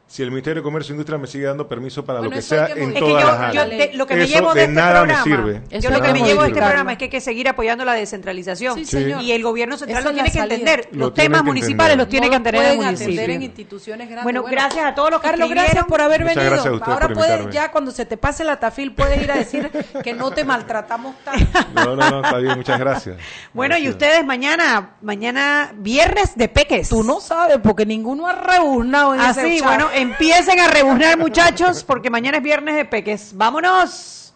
[0.09, 2.69] si el Ministerio de Comercio e Industria me sigue dando permiso para lo que sea
[2.75, 3.93] en todas las áreas.
[3.93, 5.61] lo que me llevo de, este nada me sirve.
[5.79, 7.93] Yo lo que me llevo de este programa es que hay que seguir apoyando la
[7.93, 8.79] descentralización.
[9.21, 10.89] Y el gobierno central lo tiene que entender.
[10.93, 13.21] los temas municipales los tiene que entender el municipio.
[13.21, 14.23] en instituciones grandes.
[14.23, 16.81] Bueno, gracias a todos los que Carlos, gracias por haber venido.
[16.81, 19.69] Ahora puedes, ya cuando se te pase la tafil, puedes ir a decir
[20.03, 21.59] que no te maltratamos tanto.
[21.75, 23.17] No, no, no, está bien, muchas gracias.
[23.53, 26.89] Bueno, y ustedes mañana, mañana viernes de peques.
[26.89, 31.83] Tú no sabes, porque ninguno ha reunado en Así, ese bueno, Empiecen a rebuznar, muchachos,
[31.83, 33.31] porque mañana es viernes de peques.
[33.35, 34.33] ¡Vámonos!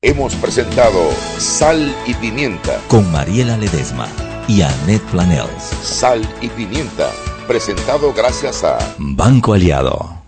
[0.00, 4.06] Hemos presentado Sal y Pimienta con Mariela Ledesma
[4.46, 5.64] y Annette Planels.
[5.82, 7.10] Sal y Pimienta,
[7.48, 10.22] presentado gracias a Banco Aliado.